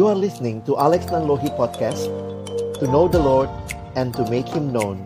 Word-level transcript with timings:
You 0.00 0.08
are 0.08 0.16
listening 0.16 0.64
to 0.64 0.80
Alex 0.80 1.12
Nanlohi 1.12 1.52
Podcast 1.60 2.08
To 2.80 2.88
know 2.88 3.04
the 3.04 3.20
Lord 3.20 3.52
and 4.00 4.16
to 4.16 4.24
make 4.32 4.48
Him 4.48 4.72
known 4.72 4.96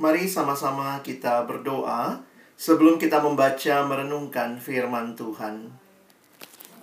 Mari 0.00 0.24
sama-sama 0.24 1.04
kita 1.04 1.44
berdoa 1.44 2.24
sebelum 2.56 2.96
kita 2.96 3.20
membaca 3.20 3.84
merenungkan 3.84 4.56
firman 4.56 5.12
Tuhan. 5.12 5.68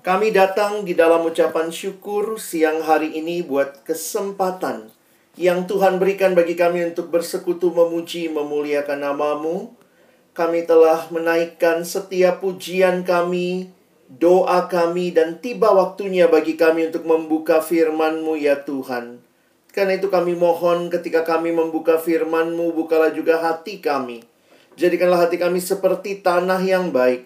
Kami 0.06 0.30
datang 0.30 0.86
di 0.86 0.94
dalam 0.94 1.26
ucapan 1.26 1.74
syukur 1.74 2.38
siang 2.38 2.86
hari 2.86 3.18
ini 3.18 3.42
buat 3.42 3.82
kesempatan 3.82 4.94
yang 5.42 5.66
Tuhan 5.66 5.98
berikan 5.98 6.38
bagi 6.38 6.54
kami 6.54 6.94
untuk 6.94 7.10
bersekutu 7.10 7.74
memuji 7.74 8.30
memuliakan 8.30 9.02
namamu. 9.02 9.77
Kami 10.38 10.70
telah 10.70 11.10
menaikkan 11.10 11.82
setiap 11.82 12.46
pujian 12.46 13.02
kami, 13.02 13.74
doa 14.06 14.70
kami, 14.70 15.10
dan 15.10 15.42
tiba 15.42 15.74
waktunya 15.74 16.30
bagi 16.30 16.54
kami 16.54 16.94
untuk 16.94 17.10
membuka 17.10 17.58
firman-Mu 17.58 18.38
ya 18.38 18.62
Tuhan. 18.62 19.18
Karena 19.74 19.98
itu 19.98 20.14
kami 20.14 20.38
mohon 20.38 20.94
ketika 20.94 21.26
kami 21.26 21.58
membuka 21.58 21.98
firman-Mu, 21.98 22.70
bukalah 22.70 23.18
juga 23.18 23.42
hati 23.42 23.82
kami. 23.82 24.22
Jadikanlah 24.78 25.26
hati 25.26 25.42
kami 25.42 25.58
seperti 25.58 26.22
tanah 26.22 26.62
yang 26.62 26.94
baik. 26.94 27.26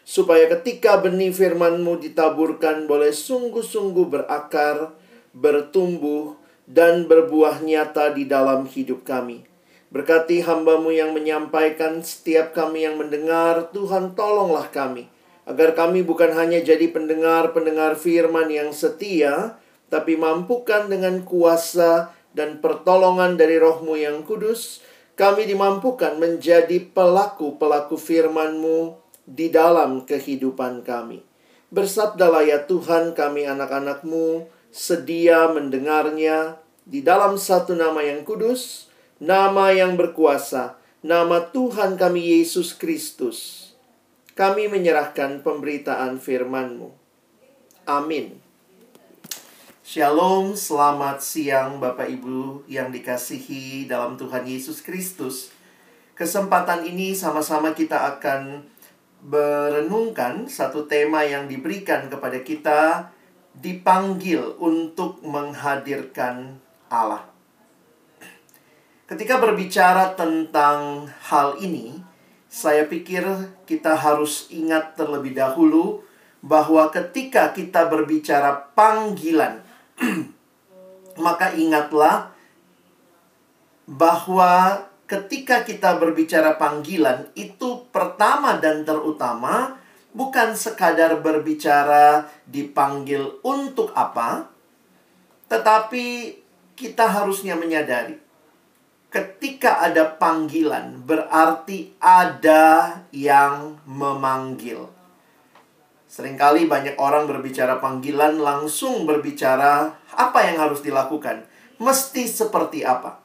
Supaya 0.00 0.48
ketika 0.48 0.96
benih 0.96 1.36
firman-Mu 1.36 2.00
ditaburkan 2.08 2.88
boleh 2.88 3.12
sungguh-sungguh 3.12 4.08
berakar, 4.08 4.96
bertumbuh, 5.36 6.40
dan 6.64 7.04
berbuah 7.04 7.60
nyata 7.60 8.16
di 8.16 8.24
dalam 8.24 8.64
hidup 8.64 9.04
kami. 9.04 9.44
Berkati 9.96 10.44
hambamu 10.44 10.92
yang 10.92 11.16
menyampaikan 11.16 12.04
setiap 12.04 12.52
kami 12.52 12.84
yang 12.84 13.00
mendengar, 13.00 13.72
Tuhan 13.72 14.12
tolonglah 14.12 14.68
kami. 14.68 15.08
Agar 15.48 15.72
kami 15.72 16.04
bukan 16.04 16.36
hanya 16.36 16.60
jadi 16.60 16.92
pendengar-pendengar 16.92 17.96
firman 17.96 18.52
yang 18.52 18.76
setia, 18.76 19.56
tapi 19.88 20.20
mampukan 20.20 20.92
dengan 20.92 21.24
kuasa 21.24 22.12
dan 22.36 22.60
pertolongan 22.60 23.40
dari 23.40 23.56
rohmu 23.56 23.96
yang 23.96 24.20
kudus, 24.20 24.84
kami 25.16 25.48
dimampukan 25.48 26.20
menjadi 26.20 26.76
pelaku-pelaku 26.92 27.96
firman-Mu 27.96 29.00
di 29.24 29.48
dalam 29.48 30.04
kehidupan 30.04 30.84
kami. 30.84 31.24
Bersabdalah 31.72 32.44
ya 32.44 32.68
Tuhan 32.68 33.16
kami 33.16 33.48
anak-anak-Mu, 33.48 34.44
sedia 34.68 35.48
mendengarnya 35.48 36.60
di 36.84 37.00
dalam 37.00 37.40
satu 37.40 37.72
nama 37.72 38.04
yang 38.04 38.28
kudus, 38.28 38.85
nama 39.16 39.72
yang 39.72 39.96
berkuasa, 39.96 40.76
nama 41.00 41.48
Tuhan 41.48 41.96
kami 41.96 42.40
Yesus 42.40 42.76
Kristus. 42.76 43.70
Kami 44.36 44.68
menyerahkan 44.68 45.40
pemberitaan 45.40 46.20
firman-Mu. 46.20 46.92
Amin. 47.88 48.36
Shalom, 49.86 50.52
selamat 50.52 51.24
siang 51.24 51.80
Bapak 51.80 52.10
Ibu 52.10 52.68
yang 52.68 52.92
dikasihi 52.92 53.88
dalam 53.88 54.20
Tuhan 54.20 54.44
Yesus 54.44 54.84
Kristus. 54.84 55.54
Kesempatan 56.12 56.84
ini 56.84 57.16
sama-sama 57.16 57.72
kita 57.72 58.18
akan 58.18 58.66
berenungkan 59.24 60.44
satu 60.50 60.84
tema 60.84 61.24
yang 61.24 61.48
diberikan 61.48 62.12
kepada 62.12 62.44
kita 62.44 63.08
dipanggil 63.56 64.60
untuk 64.60 65.24
menghadirkan 65.24 66.60
Allah. 66.92 67.35
Ketika 69.06 69.38
berbicara 69.38 70.18
tentang 70.18 71.06
hal 71.30 71.62
ini, 71.62 71.94
saya 72.50 72.90
pikir 72.90 73.22
kita 73.62 73.94
harus 73.94 74.50
ingat 74.50 74.98
terlebih 74.98 75.30
dahulu 75.30 76.02
bahwa 76.42 76.90
ketika 76.90 77.54
kita 77.54 77.86
berbicara 77.86 78.74
panggilan, 78.74 79.62
maka 81.22 81.54
ingatlah 81.54 82.34
bahwa 83.86 84.82
ketika 85.06 85.62
kita 85.62 86.02
berbicara 86.02 86.58
panggilan, 86.58 87.30
itu 87.38 87.86
pertama 87.94 88.58
dan 88.58 88.82
terutama 88.82 89.78
bukan 90.18 90.58
sekadar 90.58 91.22
berbicara 91.22 92.26
dipanggil 92.42 93.38
untuk 93.46 93.94
apa, 93.94 94.50
tetapi 95.46 96.34
kita 96.74 97.06
harusnya 97.06 97.54
menyadari 97.54 98.25
ketika 99.16 99.80
ada 99.80 100.12
panggilan 100.20 101.00
berarti 101.08 101.96
ada 101.96 103.00
yang 103.16 103.80
memanggil. 103.88 104.92
Seringkali 106.04 106.68
banyak 106.68 107.00
orang 107.00 107.24
berbicara 107.24 107.80
panggilan 107.80 108.36
langsung 108.36 109.08
berbicara 109.08 109.96
apa 110.12 110.38
yang 110.44 110.60
harus 110.60 110.84
dilakukan. 110.84 111.48
Mesti 111.80 112.28
seperti 112.28 112.84
apa. 112.84 113.24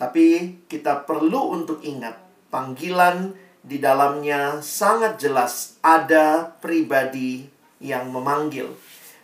Tapi 0.00 0.56
kita 0.68 1.04
perlu 1.04 1.52
untuk 1.52 1.84
ingat 1.84 2.16
panggilan 2.48 3.36
di 3.60 3.76
dalamnya 3.76 4.64
sangat 4.64 5.20
jelas 5.20 5.76
ada 5.84 6.56
pribadi 6.64 7.44
yang 7.84 8.08
memanggil. 8.08 8.72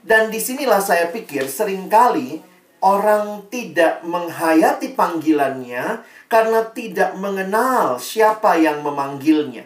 Dan 0.04 0.28
di 0.28 0.36
sinilah 0.36 0.84
saya 0.84 1.08
pikir 1.08 1.48
sering 1.48 1.88
kali 1.88 2.51
orang 2.82 3.46
tidak 3.46 4.02
menghayati 4.02 4.98
panggilannya 4.98 6.02
karena 6.26 6.60
tidak 6.74 7.14
mengenal 7.14 8.02
siapa 8.02 8.58
yang 8.58 8.82
memanggilnya. 8.82 9.62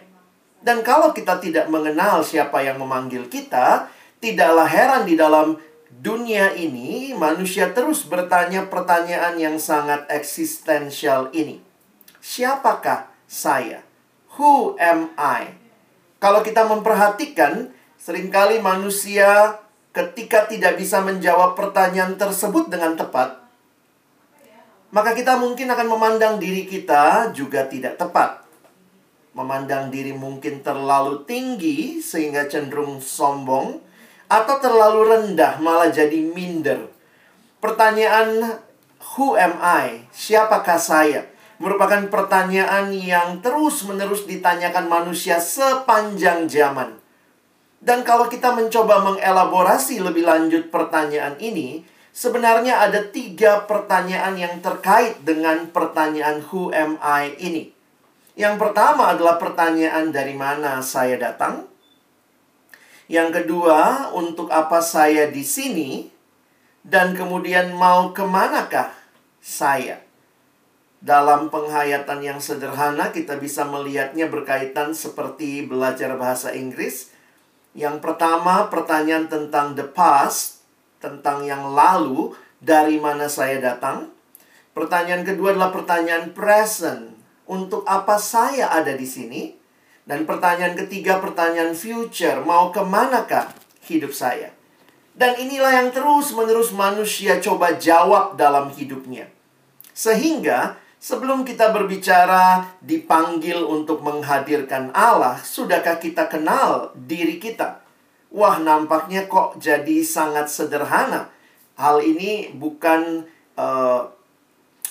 Dan 0.61 0.85
kalau 0.85 1.11
kita 1.11 1.41
tidak 1.41 1.65
mengenal 1.73 2.21
siapa 2.21 2.61
yang 2.61 2.77
memanggil 2.77 3.25
kita, 3.25 3.89
tidaklah 4.21 4.69
heran 4.69 5.03
di 5.09 5.17
dalam 5.17 5.57
dunia 5.89 6.53
ini 6.53 7.17
manusia 7.17 7.73
terus 7.73 8.05
bertanya 8.05 8.69
pertanyaan 8.69 9.33
yang 9.41 9.57
sangat 9.57 10.05
eksistensial 10.13 11.33
ini. 11.33 11.57
Siapakah 12.21 13.09
saya? 13.25 13.81
Who 14.37 14.77
am 14.77 15.09
I? 15.17 15.57
Kalau 16.21 16.45
kita 16.45 16.69
memperhatikan, 16.69 17.73
sering 17.97 18.29
kali 18.29 18.61
manusia 18.61 19.57
ketika 19.97 20.45
tidak 20.45 20.77
bisa 20.77 21.01
menjawab 21.01 21.57
pertanyaan 21.57 22.13
tersebut 22.21 22.69
dengan 22.69 22.93
tepat, 22.93 23.41
maka 24.93 25.17
kita 25.17 25.41
mungkin 25.41 25.73
akan 25.73 25.87
memandang 25.89 26.37
diri 26.37 26.69
kita 26.69 27.33
juga 27.33 27.65
tidak 27.65 27.97
tepat. 27.97 28.45
Memandang 29.33 29.89
diri 29.89 30.13
mungkin 30.13 30.61
terlalu 30.61 31.25
tinggi 31.25 31.97
sehingga 31.97 32.45
cenderung 32.45 33.01
sombong, 33.01 33.81
atau 34.29 34.55
terlalu 34.61 35.01
rendah 35.17 35.57
malah 35.65 35.89
jadi 35.89 36.21
minder. 36.21 36.93
Pertanyaan 37.57 38.61
who 39.17 39.33
am 39.33 39.57
I? 39.57 40.05
Siapakah 40.13 40.77
saya? 40.77 41.25
Merupakan 41.57 42.05
pertanyaan 42.13 42.93
yang 42.93 43.41
terus-menerus 43.41 44.29
ditanyakan 44.29 44.85
manusia 44.85 45.41
sepanjang 45.41 46.45
zaman. 46.45 47.06
Dan 47.77 48.01
kalau 48.01 48.25
kita 48.25 48.57
mencoba 48.57 49.05
mengelaborasi 49.05 50.01
lebih 50.01 50.25
lanjut 50.25 50.73
pertanyaan 50.73 51.37
ini, 51.37 51.85
sebenarnya 52.09 52.81
ada 52.81 53.05
tiga 53.05 53.69
pertanyaan 53.69 54.33
yang 54.33 54.57
terkait 54.65 55.21
dengan 55.21 55.69
pertanyaan 55.69 56.41
who 56.49 56.73
am 56.73 56.97
I 56.97 57.37
ini. 57.37 57.69
Yang 58.33 58.55
pertama 58.57 59.13
adalah 59.13 59.37
pertanyaan 59.37 60.09
dari 60.09 60.33
mana 60.33 60.81
saya 60.81 61.17
datang. 61.21 61.69
Yang 63.05 63.41
kedua, 63.41 64.11
untuk 64.13 64.49
apa 64.49 64.81
saya 64.81 65.29
di 65.29 65.45
sini? 65.45 66.09
Dan 66.81 67.13
kemudian 67.13 67.73
mau 67.77 68.13
ke 68.13 68.25
manakah 68.25 68.93
saya? 69.41 70.01
Dalam 70.97 71.53
penghayatan 71.53 72.25
yang 72.25 72.39
sederhana, 72.41 73.13
kita 73.13 73.37
bisa 73.37 73.69
melihatnya 73.69 74.25
berkaitan 74.27 74.97
seperti 74.97 75.61
belajar 75.61 76.17
bahasa 76.17 76.57
Inggris 76.57 77.16
yang 77.77 78.01
pertama, 78.01 78.73
pertanyaan 78.73 79.29
tentang 79.29 79.77
the 79.77 79.85
past, 79.85 80.65
tentang 80.97 81.45
yang 81.45 81.77
lalu, 81.77 82.33
dari 82.57 82.97
mana 82.97 83.29
saya 83.29 83.61
datang. 83.61 84.09
Pertanyaan 84.73 85.21
kedua 85.21 85.53
adalah 85.53 85.69
pertanyaan 85.69 86.33
present, 86.33 87.13
untuk 87.45 87.85
apa 87.85 88.17
saya 88.17 88.73
ada 88.73 88.97
di 88.97 89.05
sini. 89.05 89.53
Dan 90.07 90.25
pertanyaan 90.25 90.73
ketiga, 90.73 91.21
pertanyaan 91.21 91.77
future, 91.77 92.41
mau 92.41 92.73
ke 92.73 92.81
manakah 92.81 93.53
hidup 93.85 94.09
saya? 94.09 94.49
Dan 95.13 95.37
inilah 95.37 95.83
yang 95.83 95.89
terus-menerus 95.93 96.73
manusia 96.73 97.37
coba 97.37 97.77
jawab 97.77 98.39
dalam 98.39 98.73
hidupnya. 98.73 99.29
Sehingga 99.93 100.81
Sebelum 100.97 101.45
kita 101.45 101.69
berbicara 101.71 102.65
dipanggil 102.81 103.61
untuk 103.61 104.01
menghadirkan 104.01 104.89
Allah, 104.97 105.37
sudahkah 105.37 106.01
kita 106.01 106.25
kenal 106.25 106.91
diri 106.97 107.37
kita? 107.37 107.85
Wah, 108.33 108.57
nampaknya 108.57 109.29
kok 109.29 109.61
jadi 109.61 110.03
sangat 110.03 110.49
sederhana. 110.49 111.29
Hal 111.77 112.01
ini 112.01 112.51
bukan 112.57 113.23
uh, 113.55 114.01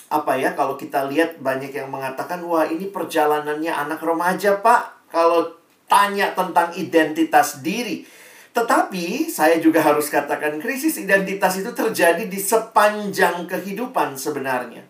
apa 0.08 0.32
ya? 0.38 0.54
Kalau 0.54 0.78
kita 0.78 1.10
lihat 1.10 1.42
banyak 1.42 1.74
yang 1.74 1.90
mengatakan, 1.90 2.40
"Wah, 2.46 2.64
ini 2.64 2.86
perjalanannya 2.88 3.74
anak 3.74 4.00
remaja, 4.00 4.62
Pak." 4.62 4.96
kalau 5.10 5.54
tanya 5.86 6.34
tentang 6.34 6.74
identitas 6.74 7.62
diri. 7.62 8.04
Tetapi 8.52 9.28
saya 9.28 9.60
juga 9.60 9.84
harus 9.84 10.08
katakan 10.08 10.56
krisis 10.60 10.96
identitas 10.96 11.60
itu 11.60 11.70
terjadi 11.76 12.24
di 12.24 12.40
sepanjang 12.40 13.44
kehidupan 13.44 14.16
sebenarnya. 14.16 14.84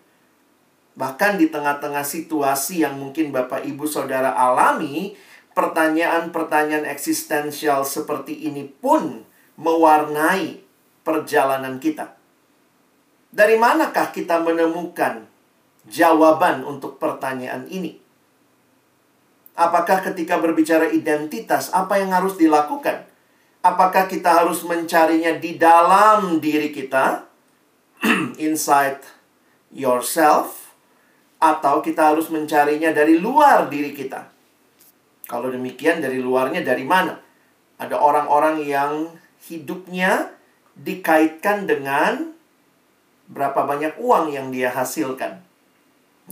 Bahkan 0.97 1.37
di 1.37 1.53
tengah-tengah 1.53 2.01
situasi 2.01 2.81
yang 2.81 2.97
mungkin 2.97 3.29
Bapak 3.29 3.61
Ibu 3.69 3.85
Saudara 3.85 4.33
alami, 4.33 5.13
pertanyaan-pertanyaan 5.53 6.89
eksistensial 6.89 7.85
seperti 7.85 8.49
ini 8.49 8.65
pun 8.65 9.21
mewarnai 9.61 10.57
perjalanan 11.05 11.77
kita. 11.77 12.17
Dari 13.29 13.61
manakah 13.61 14.09
kita 14.09 14.41
menemukan 14.41 15.29
jawaban 15.85 16.65
untuk 16.65 16.97
pertanyaan 16.97 17.69
ini? 17.69 18.01
Apakah 19.57 20.01
ketika 20.01 20.37
berbicara 20.41 20.89
identitas, 20.89 21.73
apa 21.73 21.97
yang 22.01 22.13
harus 22.13 22.37
dilakukan? 22.37 23.05
Apakah 23.61 24.05
kita 24.05 24.45
harus 24.45 24.61
mencarinya 24.61 25.33
di 25.37 25.57
dalam 25.57 26.37
diri 26.37 26.69
kita, 26.69 27.25
inside 28.37 29.01
yourself, 29.73 30.66
atau 31.37 31.85
kita 31.85 32.13
harus 32.13 32.33
mencarinya 32.33 32.89
dari 32.93 33.21
luar 33.21 33.69
diri 33.69 33.93
kita? 33.93 34.25
Kalau 35.27 35.51
demikian, 35.51 35.99
dari 35.99 36.17
luarnya 36.23 36.63
dari 36.63 36.87
mana? 36.87 37.19
Ada 37.77 37.99
orang-orang 37.99 38.63
yang 38.63 39.11
hidupnya 39.45 40.33
dikaitkan 40.73 41.67
dengan 41.69 42.33
berapa 43.27 43.67
banyak 43.67 43.99
uang 43.99 44.31
yang 44.33 44.49
dia 44.49 44.71
hasilkan. 44.71 45.43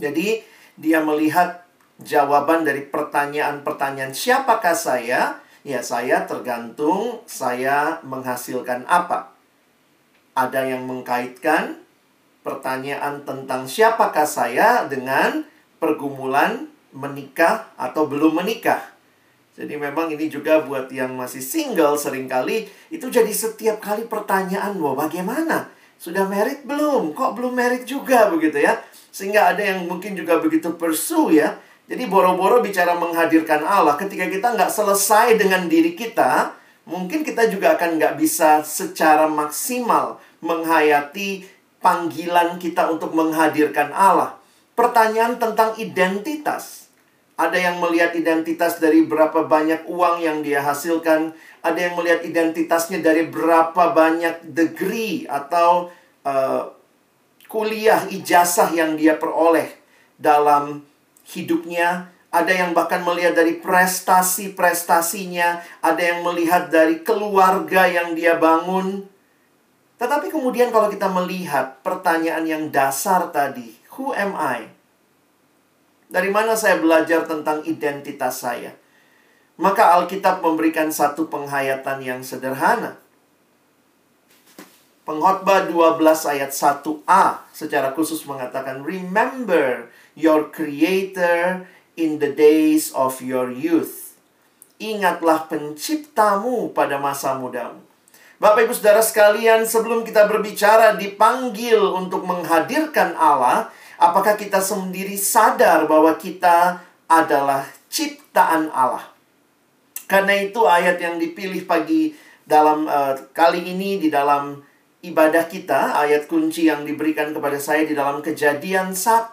Jadi, 0.00 0.42
dia 0.80 1.04
melihat 1.04 1.64
jawaban 2.00 2.64
dari 2.64 2.84
pertanyaan-pertanyaan, 2.88 4.12
"Siapakah 4.16 4.76
saya?" 4.76 5.40
Ya, 5.66 5.82
saya 5.82 6.30
tergantung 6.30 7.26
saya 7.26 7.98
menghasilkan 8.06 8.86
apa. 8.86 9.34
Ada 10.38 10.62
yang 10.62 10.86
mengkaitkan 10.86 11.85
pertanyaan 12.46 13.26
tentang 13.26 13.66
siapakah 13.66 14.22
saya 14.22 14.86
dengan 14.86 15.42
pergumulan 15.82 16.70
menikah 16.94 17.74
atau 17.74 18.06
belum 18.06 18.38
menikah. 18.38 18.94
Jadi 19.58 19.74
memang 19.74 20.12
ini 20.12 20.30
juga 20.30 20.62
buat 20.62 20.86
yang 20.94 21.16
masih 21.18 21.42
single 21.42 21.98
sering 21.98 22.30
kali 22.30 22.70
itu 22.92 23.10
jadi 23.10 23.32
setiap 23.32 23.82
kali 23.82 24.06
pertanyaan, 24.06 24.78
wah 24.78 24.94
bagaimana? 24.94 25.72
Sudah 25.96 26.28
merit 26.28 26.62
belum? 26.68 27.16
Kok 27.16 27.34
belum 27.34 27.56
merit 27.56 27.88
juga 27.88 28.28
begitu 28.28 28.60
ya? 28.60 28.78
Sehingga 29.08 29.56
ada 29.56 29.64
yang 29.64 29.88
mungkin 29.88 30.12
juga 30.12 30.38
begitu 30.38 30.76
pursue 30.76 31.40
ya. 31.40 31.56
Jadi 31.88 32.04
boro-boro 32.04 32.60
bicara 32.60 32.98
menghadirkan 33.00 33.64
Allah, 33.64 33.96
ketika 33.96 34.28
kita 34.28 34.52
nggak 34.52 34.68
selesai 34.68 35.40
dengan 35.40 35.70
diri 35.72 35.96
kita, 35.96 36.52
mungkin 36.84 37.24
kita 37.24 37.48
juga 37.48 37.80
akan 37.80 37.96
nggak 37.96 38.14
bisa 38.20 38.60
secara 38.60 39.24
maksimal 39.24 40.20
menghayati 40.44 41.55
panggilan 41.86 42.58
kita 42.58 42.90
untuk 42.90 43.14
menghadirkan 43.14 43.94
Allah. 43.94 44.34
Pertanyaan 44.74 45.38
tentang 45.38 45.78
identitas. 45.78 46.90
Ada 47.38 47.70
yang 47.70 47.78
melihat 47.78 48.18
identitas 48.18 48.82
dari 48.82 49.06
berapa 49.06 49.46
banyak 49.46 49.86
uang 49.86 50.18
yang 50.18 50.42
dia 50.42 50.66
hasilkan. 50.66 51.30
Ada 51.62 51.78
yang 51.86 51.94
melihat 51.94 52.26
identitasnya 52.26 52.98
dari 52.98 53.30
berapa 53.30 53.94
banyak 53.94 54.50
degree 54.50 55.30
atau 55.30 55.94
uh, 56.26 56.74
kuliah 57.46 58.02
ijazah 58.10 58.74
yang 58.74 58.98
dia 58.98 59.14
peroleh 59.14 59.70
dalam 60.18 60.82
hidupnya, 61.28 62.08
ada 62.30 62.52
yang 62.52 62.76
bahkan 62.76 63.02
melihat 63.06 63.34
dari 63.38 63.54
prestasi-prestasinya, 63.62 65.62
ada 65.80 66.02
yang 66.02 66.22
melihat 66.26 66.68
dari 66.68 67.00
keluarga 67.00 67.88
yang 67.88 68.12
dia 68.12 68.36
bangun. 68.36 69.08
Tetapi 69.96 70.28
kemudian 70.28 70.68
kalau 70.68 70.92
kita 70.92 71.08
melihat 71.08 71.80
pertanyaan 71.80 72.44
yang 72.44 72.64
dasar 72.68 73.32
tadi, 73.32 73.72
who 73.96 74.12
am 74.12 74.36
I? 74.36 74.68
Dari 76.12 76.28
mana 76.28 76.52
saya 76.52 76.76
belajar 76.76 77.24
tentang 77.24 77.64
identitas 77.64 78.44
saya? 78.44 78.76
Maka 79.56 79.96
Alkitab 79.96 80.44
memberikan 80.44 80.92
satu 80.92 81.32
penghayatan 81.32 82.04
yang 82.04 82.20
sederhana. 82.20 83.00
Pengkhotbah 85.06 85.70
12 85.70 86.02
ayat 86.34 86.50
1a 86.50 87.46
secara 87.54 87.94
khusus 87.94 88.26
mengatakan 88.26 88.82
remember 88.82 89.86
your 90.18 90.50
creator 90.50 91.64
in 91.94 92.18
the 92.18 92.34
days 92.34 92.90
of 92.90 93.22
your 93.22 93.48
youth. 93.48 94.18
Ingatlah 94.82 95.46
penciptamu 95.46 96.74
pada 96.74 96.98
masa 96.98 97.38
mudamu. 97.38 97.85
Bapak 98.36 98.68
Ibu 98.68 98.76
Saudara 98.76 99.00
sekalian, 99.00 99.64
sebelum 99.64 100.04
kita 100.04 100.28
berbicara 100.28 100.92
dipanggil 101.00 101.80
untuk 101.80 102.20
menghadirkan 102.28 103.16
Allah, 103.16 103.72
apakah 103.96 104.36
kita 104.36 104.60
sendiri 104.60 105.16
sadar 105.16 105.88
bahwa 105.88 106.12
kita 106.20 106.84
adalah 107.08 107.64
ciptaan 107.88 108.68
Allah? 108.76 109.08
Karena 110.04 110.36
itu 110.36 110.68
ayat 110.68 111.00
yang 111.00 111.16
dipilih 111.16 111.64
pagi 111.64 112.12
dalam 112.44 112.84
uh, 112.84 113.16
kali 113.32 113.72
ini 113.72 113.96
di 113.96 114.12
dalam 114.12 114.60
ibadah 115.00 115.48
kita, 115.48 115.96
ayat 115.96 116.28
kunci 116.28 116.68
yang 116.68 116.84
diberikan 116.84 117.32
kepada 117.32 117.56
saya 117.56 117.88
di 117.88 117.96
dalam 117.96 118.20
kejadian 118.20 118.92
1, 118.92 119.32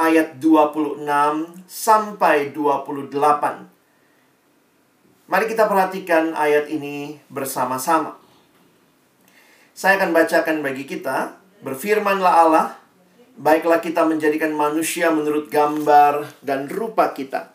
ayat 0.00 0.40
26 0.40 1.04
sampai 1.68 2.56
28. 2.56 3.73
Mari 5.24 5.48
kita 5.48 5.64
perhatikan 5.64 6.36
ayat 6.36 6.68
ini 6.68 7.16
bersama-sama. 7.32 8.20
Saya 9.72 9.96
akan 9.96 10.12
bacakan 10.12 10.60
bagi 10.60 10.84
kita, 10.84 11.40
berfirmanlah 11.64 12.34
Allah, 12.44 12.66
baiklah 13.40 13.80
kita 13.80 14.04
menjadikan 14.04 14.52
manusia 14.52 15.08
menurut 15.08 15.48
gambar 15.48 16.28
dan 16.44 16.68
rupa 16.68 17.16
kita 17.16 17.54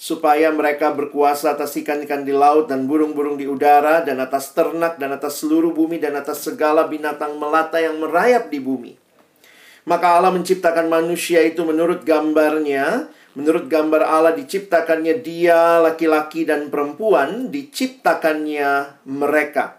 supaya 0.00 0.48
mereka 0.48 0.96
berkuasa 0.96 1.52
atas 1.52 1.76
ikan-ikan 1.76 2.24
di 2.24 2.32
laut 2.32 2.72
dan 2.72 2.88
burung-burung 2.88 3.36
di 3.36 3.44
udara 3.44 4.00
dan 4.00 4.16
atas 4.16 4.56
ternak 4.56 4.96
dan 4.96 5.12
atas 5.12 5.44
seluruh 5.44 5.76
bumi 5.76 6.00
dan 6.00 6.16
atas 6.16 6.40
segala 6.40 6.88
binatang 6.88 7.36
melata 7.36 7.76
yang 7.76 8.00
merayap 8.00 8.48
di 8.48 8.56
bumi. 8.56 8.96
Maka 9.84 10.16
Allah 10.16 10.32
menciptakan 10.32 10.88
manusia 10.88 11.44
itu 11.44 11.60
menurut 11.68 12.00
gambarnya, 12.08 13.12
menurut 13.38 13.70
gambar 13.70 14.02
Allah 14.02 14.34
diciptakannya 14.34 15.22
dia 15.22 15.78
laki-laki 15.78 16.46
dan 16.48 16.68
perempuan, 16.68 17.50
diciptakannya 17.50 19.02
mereka. 19.06 19.78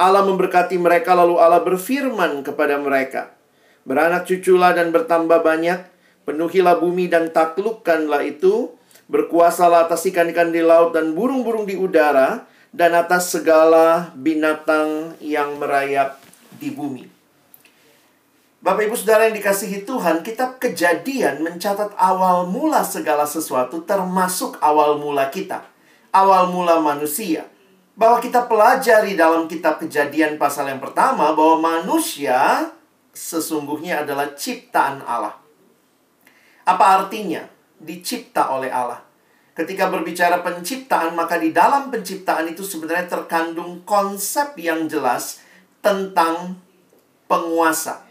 Allah 0.00 0.24
memberkati 0.24 0.80
mereka 0.80 1.12
lalu 1.12 1.36
Allah 1.36 1.60
berfirman 1.60 2.40
kepada 2.40 2.80
mereka, 2.80 3.36
Beranak 3.84 4.28
cuculah 4.28 4.76
dan 4.76 4.92
bertambah 4.92 5.40
banyak, 5.40 5.80
penuhilah 6.24 6.80
bumi 6.80 7.08
dan 7.08 7.32
taklukkanlah 7.32 8.24
itu, 8.24 8.76
Berkuasalah 9.10 9.90
atas 9.90 10.06
ikan-ikan 10.06 10.54
di 10.54 10.62
laut 10.62 10.94
dan 10.94 11.18
burung-burung 11.18 11.66
di 11.66 11.74
udara, 11.74 12.46
dan 12.70 12.94
atas 12.94 13.34
segala 13.34 14.14
binatang 14.14 15.18
yang 15.18 15.58
merayap 15.58 16.22
di 16.62 16.70
bumi. 16.70 17.19
Bapak 18.60 18.92
Ibu 18.92 18.92
Saudara 18.92 19.24
yang 19.24 19.40
dikasihi 19.40 19.88
Tuhan, 19.88 20.20
kitab 20.20 20.60
kejadian 20.60 21.40
mencatat 21.40 21.96
awal 21.96 22.44
mula 22.44 22.84
segala 22.84 23.24
sesuatu 23.24 23.80
termasuk 23.88 24.60
awal 24.60 25.00
mula 25.00 25.32
kita. 25.32 25.64
Awal 26.12 26.52
mula 26.52 26.76
manusia. 26.76 27.48
Bahwa 27.96 28.20
kita 28.20 28.44
pelajari 28.44 29.16
dalam 29.16 29.48
kitab 29.48 29.80
kejadian 29.80 30.36
pasal 30.36 30.68
yang 30.68 30.76
pertama 30.76 31.32
bahwa 31.32 31.80
manusia 31.80 32.68
sesungguhnya 33.16 34.04
adalah 34.04 34.36
ciptaan 34.36 35.00
Allah. 35.08 35.40
Apa 36.68 37.00
artinya? 37.00 37.48
dicipta 37.80 38.52
oleh 38.52 38.68
Allah. 38.68 39.00
Ketika 39.56 39.88
berbicara 39.88 40.44
penciptaan, 40.44 41.16
maka 41.16 41.40
di 41.40 41.48
dalam 41.48 41.88
penciptaan 41.88 42.52
itu 42.52 42.60
sebenarnya 42.60 43.08
terkandung 43.08 43.80
konsep 43.88 44.52
yang 44.60 44.84
jelas 44.84 45.40
tentang 45.80 46.60
penguasa. 47.24 48.09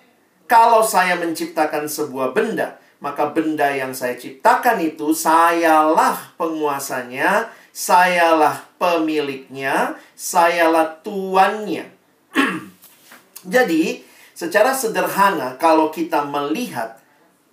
Kalau 0.50 0.82
saya 0.82 1.13
menciptakan 1.22 1.86
sebuah 1.86 2.34
benda, 2.34 2.82
maka 2.98 3.29
benda 3.29 3.70
yang 3.70 3.94
saya 3.94 4.18
ciptakan 4.18 4.82
itu 4.82 5.13
sayalah 5.13 6.34
penguasanya, 6.41 7.53
sayalah 7.70 8.65
pemiliknya, 8.82 9.94
sayalah 10.18 10.98
tuannya. 11.06 11.94
Jadi, 13.53 14.01
secara 14.34 14.74
sederhana 14.74 15.53
kalau 15.62 15.94
kita 15.94 16.25
melihat 16.25 16.98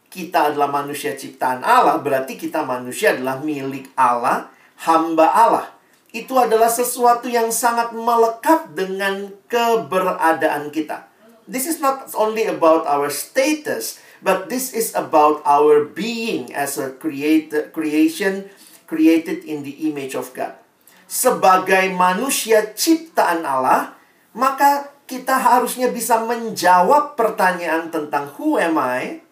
kita 0.08 0.56
adalah 0.56 0.72
manusia 0.72 1.12
ciptaan 1.12 1.60
Allah, 1.60 2.00
berarti 2.00 2.40
kita 2.40 2.64
manusia 2.64 3.12
adalah 3.12 3.44
milik 3.44 3.92
Allah, 3.92 4.48
hamba 4.88 5.28
Allah. 5.36 5.68
Itu 6.16 6.40
adalah 6.40 6.72
sesuatu 6.72 7.28
yang 7.28 7.52
sangat 7.52 7.92
melekat 7.92 8.72
dengan 8.72 9.28
keberadaan 9.52 10.72
kita. 10.72 11.12
This 11.46 11.70
is 11.70 11.78
not 11.78 12.10
only 12.18 12.50
about 12.50 12.86
our 12.90 13.06
status, 13.10 14.02
but 14.18 14.50
this 14.50 14.74
is 14.74 14.90
about 14.98 15.42
our 15.46 15.86
being 15.86 16.50
as 16.50 16.78
a 16.78 16.90
creator, 16.90 17.70
creation 17.70 18.50
created 18.90 19.46
in 19.46 19.62
the 19.62 19.86
image 19.86 20.18
of 20.18 20.34
God. 20.34 20.58
Sebagai 21.06 21.94
manusia 21.94 22.74
ciptaan 22.74 23.46
Allah, 23.46 23.94
maka 24.34 24.90
kita 25.06 25.38
harusnya 25.38 25.86
bisa 25.94 26.18
menjawab 26.26 27.14
pertanyaan 27.14 27.94
tentang 27.94 28.34
who 28.34 28.58
am 28.58 28.74
I? 28.82 29.22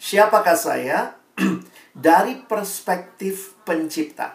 Siapakah 0.00 0.56
saya? 0.56 1.20
dari 1.94 2.42
perspektif 2.42 3.54
pencipta. 3.62 4.34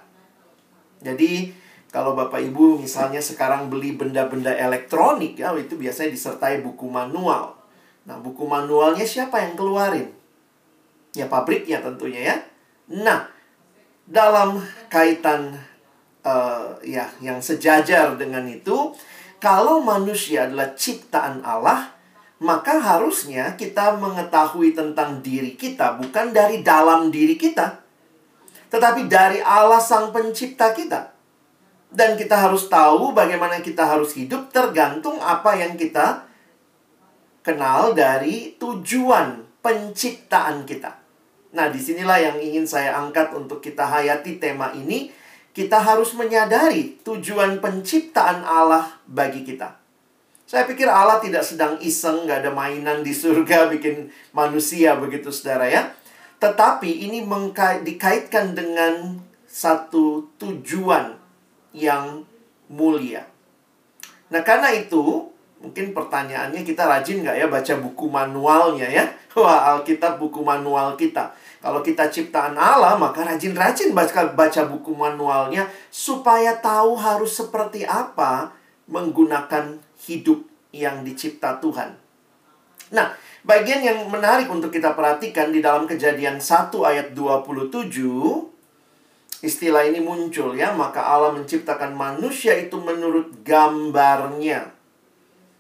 Jadi, 1.04 1.52
kalau 1.90 2.14
Bapak 2.14 2.38
Ibu 2.38 2.78
misalnya 2.78 3.18
sekarang 3.18 3.66
beli 3.68 3.98
benda-benda 3.98 4.54
elektronik 4.54 5.34
ya, 5.42 5.50
itu 5.58 5.74
biasanya 5.74 6.14
disertai 6.14 6.62
buku 6.62 6.86
manual. 6.86 7.58
Nah, 8.06 8.18
buku 8.22 8.46
manualnya 8.46 9.06
siapa 9.06 9.42
yang 9.42 9.58
keluarin? 9.58 10.14
Ya 11.18 11.26
pabriknya 11.26 11.82
tentunya 11.82 12.22
ya. 12.34 12.36
Nah, 12.90 13.26
dalam 14.06 14.62
kaitan 14.90 15.58
uh, 16.26 16.78
ya 16.86 17.10
yang 17.22 17.42
sejajar 17.42 18.14
dengan 18.18 18.46
itu, 18.46 18.94
kalau 19.42 19.82
manusia 19.82 20.46
adalah 20.46 20.78
ciptaan 20.78 21.42
Allah, 21.42 21.90
maka 22.40 22.78
harusnya 22.78 23.58
kita 23.58 23.98
mengetahui 23.98 24.78
tentang 24.78 25.26
diri 25.26 25.58
kita 25.58 25.98
bukan 25.98 26.32
dari 26.32 26.62
dalam 26.62 27.10
diri 27.10 27.34
kita, 27.34 27.82
tetapi 28.70 29.10
dari 29.10 29.42
Allah 29.42 29.82
Sang 29.82 30.14
Pencipta 30.14 30.72
kita. 30.72 31.19
Dan 31.90 32.14
kita 32.16 32.38
harus 32.38 32.70
tahu 32.70 33.18
bagaimana 33.18 33.66
kita 33.66 33.82
harus 33.82 34.14
hidup 34.14 34.54
tergantung 34.54 35.18
apa 35.18 35.58
yang 35.58 35.74
kita 35.74 36.30
kenal 37.42 37.98
dari 37.98 38.54
tujuan 38.62 39.42
penciptaan 39.66 40.70
kita. 40.70 41.02
Nah, 41.50 41.74
di 41.74 41.82
sinilah 41.82 42.22
yang 42.22 42.38
ingin 42.38 42.70
saya 42.70 42.94
angkat 42.94 43.34
untuk 43.34 43.60
kita 43.60 43.90
hayati 43.90 44.38
tema 44.38 44.70
ini. 44.78 45.10
Kita 45.50 45.82
harus 45.82 46.14
menyadari 46.14 47.02
tujuan 47.02 47.58
penciptaan 47.58 48.46
Allah 48.46 49.02
bagi 49.10 49.42
kita. 49.42 49.82
Saya 50.50 50.66
pikir 50.66 50.90
Allah 50.90 51.22
tidak 51.22 51.46
sedang 51.46 51.78
iseng, 51.82 52.26
nggak 52.26 52.46
ada 52.46 52.52
mainan 52.54 53.06
di 53.06 53.12
surga 53.12 53.66
bikin 53.74 54.14
manusia 54.32 54.94
begitu 54.96 55.34
saudara 55.34 55.66
ya. 55.68 55.94
Tetapi 56.40 57.06
ini 57.10 57.26
dikaitkan 57.84 58.56
dengan 58.56 59.20
satu 59.50 60.32
tujuan 60.40 61.19
yang 61.74 62.24
mulia. 62.70 63.26
Nah 64.30 64.42
karena 64.46 64.70
itu, 64.74 65.26
mungkin 65.60 65.92
pertanyaannya 65.92 66.62
kita 66.62 66.86
rajin 66.86 67.26
nggak 67.26 67.38
ya 67.38 67.48
baca 67.50 67.74
buku 67.82 68.06
manualnya 68.08 68.88
ya? 68.88 69.06
Wah 69.40 69.78
Alkitab 69.78 70.22
buku 70.22 70.42
manual 70.46 70.94
kita. 70.98 71.34
Kalau 71.60 71.84
kita 71.84 72.08
ciptaan 72.08 72.56
Allah, 72.56 72.96
maka 72.96 73.28
rajin-rajin 73.28 73.92
baca, 73.92 74.32
baca 74.32 74.62
buku 74.72 74.96
manualnya 74.96 75.68
supaya 75.92 76.56
tahu 76.56 76.96
harus 76.96 77.36
seperti 77.36 77.84
apa 77.84 78.56
menggunakan 78.88 79.76
hidup 80.08 80.40
yang 80.72 81.04
dicipta 81.04 81.60
Tuhan. 81.60 82.00
Nah, 82.96 83.14
bagian 83.46 83.84
yang 83.84 84.08
menarik 84.10 84.50
untuk 84.50 84.74
kita 84.74 84.96
perhatikan 84.98 85.54
di 85.54 85.60
dalam 85.62 85.86
kejadian 85.86 86.42
1 86.42 86.74
ayat 86.82 87.14
27, 87.14 87.86
istilah 89.40 89.88
ini 89.88 90.04
muncul 90.04 90.56
ya, 90.56 90.76
maka 90.76 91.04
Allah 91.04 91.36
menciptakan 91.36 91.96
manusia 91.96 92.56
itu 92.58 92.80
menurut 92.80 93.44
gambarnya. 93.44 94.76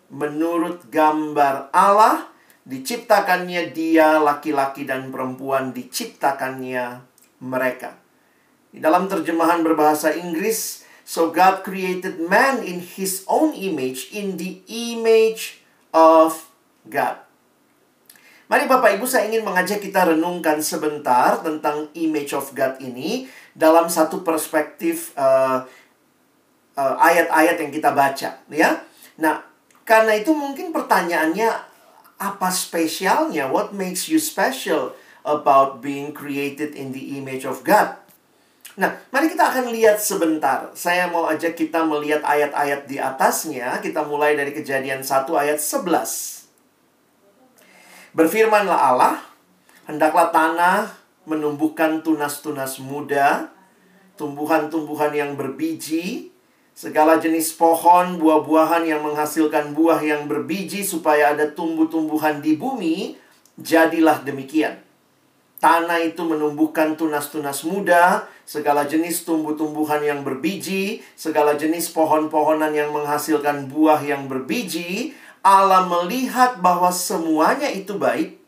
Menurut 0.10 0.90
gambar 0.90 1.70
Allah, 1.70 2.28
diciptakannya 2.66 3.72
dia, 3.72 4.18
laki-laki 4.18 4.84
dan 4.84 5.14
perempuan, 5.14 5.72
diciptakannya 5.72 7.06
mereka. 7.46 7.96
Di 8.70 8.82
dalam 8.82 9.06
terjemahan 9.06 9.62
berbahasa 9.62 10.14
Inggris, 10.18 10.90
So 11.10 11.34
God 11.34 11.66
created 11.66 12.22
man 12.22 12.62
in 12.62 12.86
his 12.86 13.26
own 13.26 13.58
image, 13.58 14.14
in 14.14 14.38
the 14.38 14.62
image 14.70 15.66
of 15.90 16.46
God. 16.86 17.26
Mari 18.50 18.66
Bapak 18.66 18.98
Ibu 18.98 19.06
saya 19.06 19.30
ingin 19.30 19.46
mengajak 19.46 19.78
kita 19.78 20.10
renungkan 20.10 20.58
sebentar 20.58 21.38
tentang 21.46 21.86
image 21.94 22.34
of 22.34 22.50
God 22.58 22.82
ini 22.82 23.30
dalam 23.54 23.86
satu 23.86 24.26
perspektif 24.26 25.14
uh, 25.14 25.62
uh, 26.74 26.96
ayat-ayat 26.98 27.62
yang 27.62 27.70
kita 27.70 27.94
baca, 27.94 28.42
ya. 28.50 28.82
Nah, 29.22 29.46
karena 29.86 30.18
itu 30.18 30.34
mungkin 30.34 30.74
pertanyaannya 30.74 31.46
apa 32.18 32.50
spesialnya? 32.50 33.46
What 33.54 33.70
makes 33.78 34.10
you 34.10 34.18
special 34.18 34.98
about 35.22 35.86
being 35.86 36.10
created 36.10 36.74
in 36.74 36.90
the 36.90 37.22
image 37.22 37.46
of 37.46 37.62
God? 37.62 38.02
Nah, 38.82 38.98
mari 39.14 39.30
kita 39.30 39.46
akan 39.46 39.70
lihat 39.70 40.02
sebentar. 40.02 40.74
Saya 40.74 41.06
mau 41.06 41.30
ajak 41.30 41.54
kita 41.54 41.86
melihat 41.86 42.26
ayat-ayat 42.26 42.90
di 42.90 42.98
atasnya. 42.98 43.78
Kita 43.78 44.02
mulai 44.10 44.34
dari 44.34 44.58
kejadian 44.58 45.06
1 45.06 45.30
ayat 45.38 45.62
11. 45.62 46.39
Berfirmanlah 48.14 48.80
Allah, 48.94 49.22
hendaklah 49.86 50.34
tanah 50.34 50.90
menumbuhkan 51.30 52.02
tunas-tunas 52.02 52.82
muda, 52.82 53.54
tumbuhan-tumbuhan 54.18 55.14
yang 55.14 55.32
berbiji, 55.38 56.34
segala 56.74 57.22
jenis 57.22 57.54
pohon, 57.54 58.18
buah-buahan 58.18 58.88
yang 58.90 59.06
menghasilkan 59.06 59.78
buah 59.78 60.02
yang 60.02 60.26
berbiji 60.26 60.82
supaya 60.82 61.38
ada 61.38 61.54
tumbuh-tumbuhan 61.54 62.42
di 62.42 62.58
bumi, 62.58 63.20
jadilah 63.62 64.26
demikian. 64.26 64.82
Tanah 65.60 66.00
itu 66.00 66.24
menumbuhkan 66.24 66.96
tunas-tunas 66.96 67.68
muda, 67.68 68.26
segala 68.48 68.88
jenis 68.88 69.28
tumbuh-tumbuhan 69.28 70.00
yang 70.00 70.24
berbiji, 70.24 71.04
segala 71.20 71.60
jenis 71.60 71.92
pohon-pohonan 71.92 72.72
yang 72.72 72.96
menghasilkan 72.96 73.68
buah 73.68 74.00
yang 74.00 74.32
berbiji. 74.32 75.14
Allah 75.40 75.88
melihat 75.88 76.60
bahwa 76.60 76.92
semuanya 76.92 77.72
itu 77.72 77.96
baik. 77.96 78.40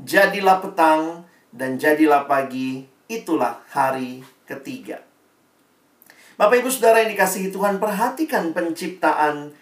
Jadilah 0.00 0.64
petang 0.64 1.28
dan 1.52 1.76
jadilah 1.76 2.24
pagi, 2.24 2.88
itulah 3.06 3.60
hari 3.68 4.24
ketiga. 4.48 5.04
Bapak 6.40 6.64
Ibu 6.64 6.72
Saudara 6.72 7.04
yang 7.04 7.12
dikasihi 7.12 7.52
Tuhan, 7.52 7.76
perhatikan 7.76 8.56
penciptaan 8.56 9.52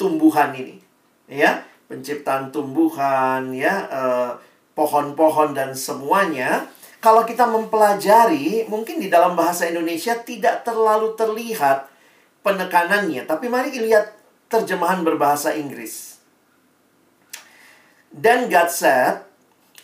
tumbuhan 0.00 0.56
ini. 0.56 0.80
Ya, 1.28 1.68
penciptaan 1.86 2.48
tumbuhan 2.50 3.52
ya 3.52 3.84
uh, 3.92 4.30
pohon-pohon 4.72 5.52
dan 5.52 5.76
semuanya, 5.76 6.66
kalau 7.04 7.28
kita 7.28 7.44
mempelajari, 7.44 8.64
mungkin 8.64 8.96
di 8.96 9.12
dalam 9.12 9.36
bahasa 9.36 9.68
Indonesia 9.68 10.16
tidak 10.24 10.64
terlalu 10.64 11.12
terlihat 11.20 11.84
penekanannya. 12.40 13.28
Tapi 13.28 13.44
mari 13.52 13.76
lihat 13.76 14.23
terjemahan 14.54 15.02
berbahasa 15.02 15.58
Inggris. 15.58 16.22
Then 18.14 18.46
God 18.46 18.70
said, 18.70 19.26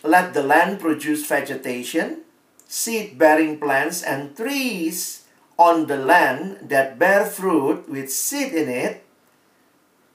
Let 0.01 0.31
the 0.31 0.41
land 0.41 0.79
produce 0.79 1.27
vegetation, 1.27 2.23
seed-bearing 2.65 3.59
plants 3.59 4.01
and 4.01 4.33
trees 4.33 5.27
on 5.59 5.85
the 5.91 5.99
land 5.99 6.71
that 6.71 6.97
bear 6.97 7.27
fruit 7.27 7.85
with 7.91 8.09
seed 8.09 8.55
in 8.55 8.71
it, 8.71 9.03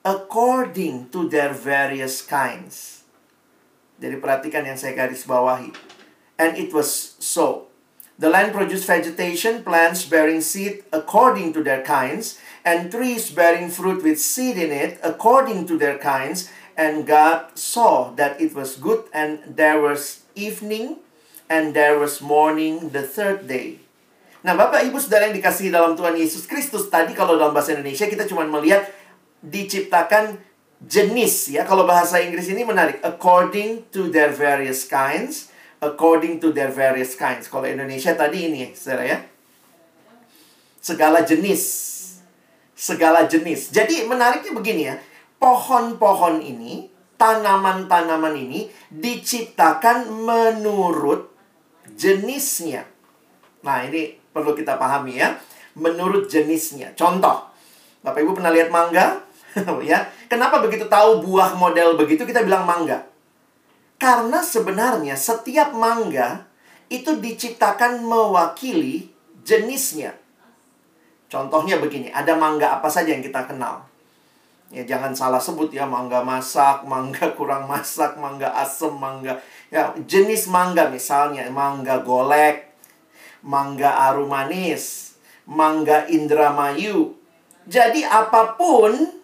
according 0.03 1.13
to 1.13 1.29
their 1.29 1.53
various 1.53 2.25
kinds 2.25 2.97
jadi 3.97 4.21
perhatikan 4.21 4.65
yang 4.65 4.77
saya 4.77 4.93
garis 4.93 5.25
bawahi. 5.25 5.73
And 6.37 6.61
it 6.61 6.69
was 6.73 7.17
so. 7.17 7.66
The 8.17 8.33
land 8.33 8.57
produced 8.57 8.89
vegetation, 8.89 9.61
plants 9.61 10.09
bearing 10.09 10.41
seed 10.41 10.89
according 10.89 11.53
to 11.53 11.61
their 11.61 11.85
kinds, 11.85 12.41
and 12.65 12.89
trees 12.89 13.29
bearing 13.29 13.69
fruit 13.69 14.01
with 14.01 14.17
seed 14.17 14.57
in 14.57 14.73
it 14.73 14.97
according 15.05 15.69
to 15.69 15.77
their 15.77 16.01
kinds. 16.01 16.49
And 16.77 17.05
God 17.05 17.53
saw 17.57 18.17
that 18.17 18.41
it 18.41 18.57
was 18.57 18.77
good, 18.77 19.05
and 19.13 19.45
there 19.45 19.81
was 19.81 20.25
evening, 20.33 21.01
and 21.49 21.77
there 21.77 22.01
was 22.01 22.25
morning 22.25 22.97
the 22.97 23.05
third 23.05 23.49
day. 23.49 23.85
Nah, 24.45 24.57
Bapak 24.57 24.85
Ibu 24.89 24.97
Saudara 24.97 25.29
yang 25.29 25.37
dikasihi 25.37 25.73
dalam 25.73 25.97
Tuhan 25.97 26.17
Yesus 26.17 26.49
Kristus, 26.49 26.87
tadi 26.89 27.13
kalau 27.13 27.37
dalam 27.37 27.53
bahasa 27.53 27.77
Indonesia 27.77 28.07
kita 28.09 28.29
cuma 28.29 28.47
melihat 28.49 28.89
diciptakan 29.43 30.39
jenis 30.85 31.53
ya. 31.53 31.65
Kalau 31.65 31.89
bahasa 31.89 32.21
Inggris 32.21 32.49
ini 32.49 32.65
menarik. 32.65 33.01
According 33.01 33.89
to 33.93 34.09
their 34.13 34.33
various 34.33 34.85
kinds. 34.85 35.53
According 35.77 36.41
to 36.41 36.57
their 36.57 36.73
various 36.73 37.17
kinds. 37.17 37.53
Kalau 37.53 37.69
Indonesia 37.69 38.17
tadi 38.17 38.49
ini, 38.49 38.73
saudara 38.73 39.05
ya. 39.05 39.19
Segala 40.81 41.21
jenis. 41.27 41.63
Segala 42.73 43.29
jenis. 43.29 43.73
Jadi 43.73 44.09
menariknya 44.09 44.53
begini 44.57 44.83
ya. 44.89 44.97
Pohon-pohon 45.37 46.41
ini, 46.41 46.89
tanaman-tanaman 47.21 48.33
ini 48.37 48.73
diciptakan 48.89 50.09
menurut 50.09 51.29
jenisnya. 51.93 52.89
Nah, 53.65 53.85
ini 53.85 54.17
perlu 54.33 54.57
kita 54.57 54.81
pahami 54.81 55.21
ya. 55.21 55.37
Menurut 55.77 56.33
jenisnya. 56.33 56.97
Contoh, 56.97 57.53
Bapak 58.01 58.23
Ibu 58.25 58.33
pernah 58.39 58.53
lihat 58.53 58.73
mangga? 58.73 59.21
ya. 59.85 60.09
Kenapa 60.29 60.61
begitu 60.65 60.89
tahu 60.89 61.25
buah 61.25 61.57
model 61.57 61.97
begitu 62.01 62.25
kita 62.25 62.45
bilang 62.45 62.65
mangga? 62.65 63.16
Karena 63.97 64.45
sebenarnya 64.45 65.17
setiap 65.17 65.73
mangga 65.73 66.45
itu 66.93 67.17
diciptakan 67.17 68.05
mewakili 68.05 69.09
jenisnya. 69.43 70.13
Contohnya 71.27 71.81
begini, 71.83 72.13
ada 72.13 72.39
mangga 72.39 72.79
apa 72.79 72.87
saja 72.87 73.11
yang 73.11 73.25
kita 73.25 73.49
kenal? 73.49 73.83
Ya 74.71 74.83
jangan 74.83 75.15
salah 75.15 75.39
sebut 75.39 75.71
ya, 75.71 75.87
mangga 75.87 76.23
masak, 76.23 76.85
mangga 76.85 77.31
kurang 77.39 77.71
masak, 77.71 78.19
mangga 78.19 78.51
asem, 78.59 78.93
mangga 78.95 79.39
ya 79.71 79.95
jenis 80.07 80.47
mangga 80.47 80.91
misalnya 80.91 81.47
mangga 81.51 82.03
golek, 82.03 82.71
mangga 83.43 84.11
aru 84.11 84.27
manis, 84.27 85.15
mangga 85.47 86.07
indramayu. 86.11 87.15
Jadi 87.67 88.07
apa 88.07 88.55
pun 88.55 89.16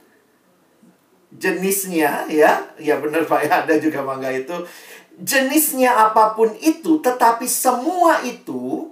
jenisnya 1.37 2.29
ya, 2.29 2.65
ya 2.77 3.01
benar 3.01 3.25
Pak 3.25 3.41
ya 3.47 3.53
ada 3.65 3.75
juga 3.81 4.05
mangga 4.05 4.29
itu. 4.33 4.55
Jenisnya 5.23 6.09
apa 6.09 6.33
pun 6.33 6.51
itu, 6.59 6.99
tetapi 7.05 7.45
semua 7.45 8.25
itu 8.25 8.91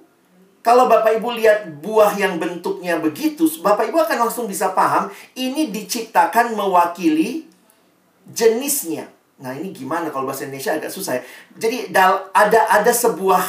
kalau 0.60 0.92
Bapak 0.92 1.16
Ibu 1.16 1.40
lihat 1.40 1.80
buah 1.80 2.12
yang 2.20 2.36
bentuknya 2.36 3.00
begitu, 3.00 3.48
Bapak 3.64 3.88
Ibu 3.88 4.04
akan 4.04 4.28
langsung 4.28 4.44
bisa 4.44 4.76
paham 4.76 5.08
ini 5.32 5.72
diciptakan 5.72 6.52
mewakili 6.52 7.48
jenisnya. 8.28 9.08
Nah, 9.40 9.56
ini 9.56 9.72
gimana 9.72 10.12
kalau 10.12 10.28
bahasa 10.28 10.44
Indonesia 10.44 10.76
agak 10.76 10.92
susah 10.92 11.16
ya. 11.16 11.22
Jadi 11.56 11.96
ada 12.36 12.60
ada 12.68 12.92
sebuah 12.92 13.40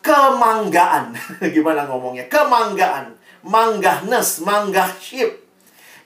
kemanggaan. 0.00 1.12
gimana 1.56 1.84
ngomongnya? 1.84 2.24
Kemanggaan. 2.32 3.20
Manggahnes, 3.44 4.40
manggahship. 4.40 5.39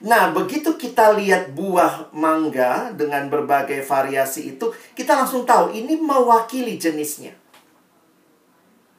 Nah, 0.05 0.29
begitu 0.29 0.77
kita 0.77 1.17
lihat 1.17 1.57
buah 1.57 2.13
mangga 2.13 2.93
dengan 2.93 3.25
berbagai 3.25 3.81
variasi 3.81 4.53
itu, 4.53 4.69
kita 4.93 5.17
langsung 5.17 5.49
tahu 5.49 5.73
ini 5.73 5.97
mewakili 5.97 6.77
jenisnya. 6.77 7.33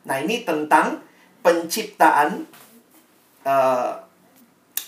Nah, 0.03 0.19
ini 0.19 0.43
tentang 0.43 0.99
penciptaan 1.47 2.43
uh, 3.47 4.03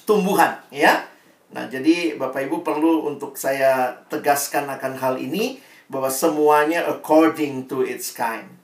tumbuhan 0.03 0.59
ya. 0.75 1.07
Nah, 1.55 1.71
jadi 1.71 2.19
Bapak 2.19 2.51
Ibu 2.51 2.67
perlu 2.67 3.07
untuk 3.07 3.39
saya 3.39 4.03
tegaskan 4.11 4.67
akan 4.75 4.99
hal 4.99 5.15
ini 5.23 5.63
bahwa 5.87 6.11
semuanya 6.11 6.85
according 6.91 7.71
to 7.71 7.87
its 7.87 8.11
kind. 8.11 8.59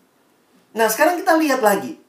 Nah, 0.75 0.91
sekarang 0.91 1.23
kita 1.23 1.39
lihat 1.39 1.63
lagi. 1.63 2.04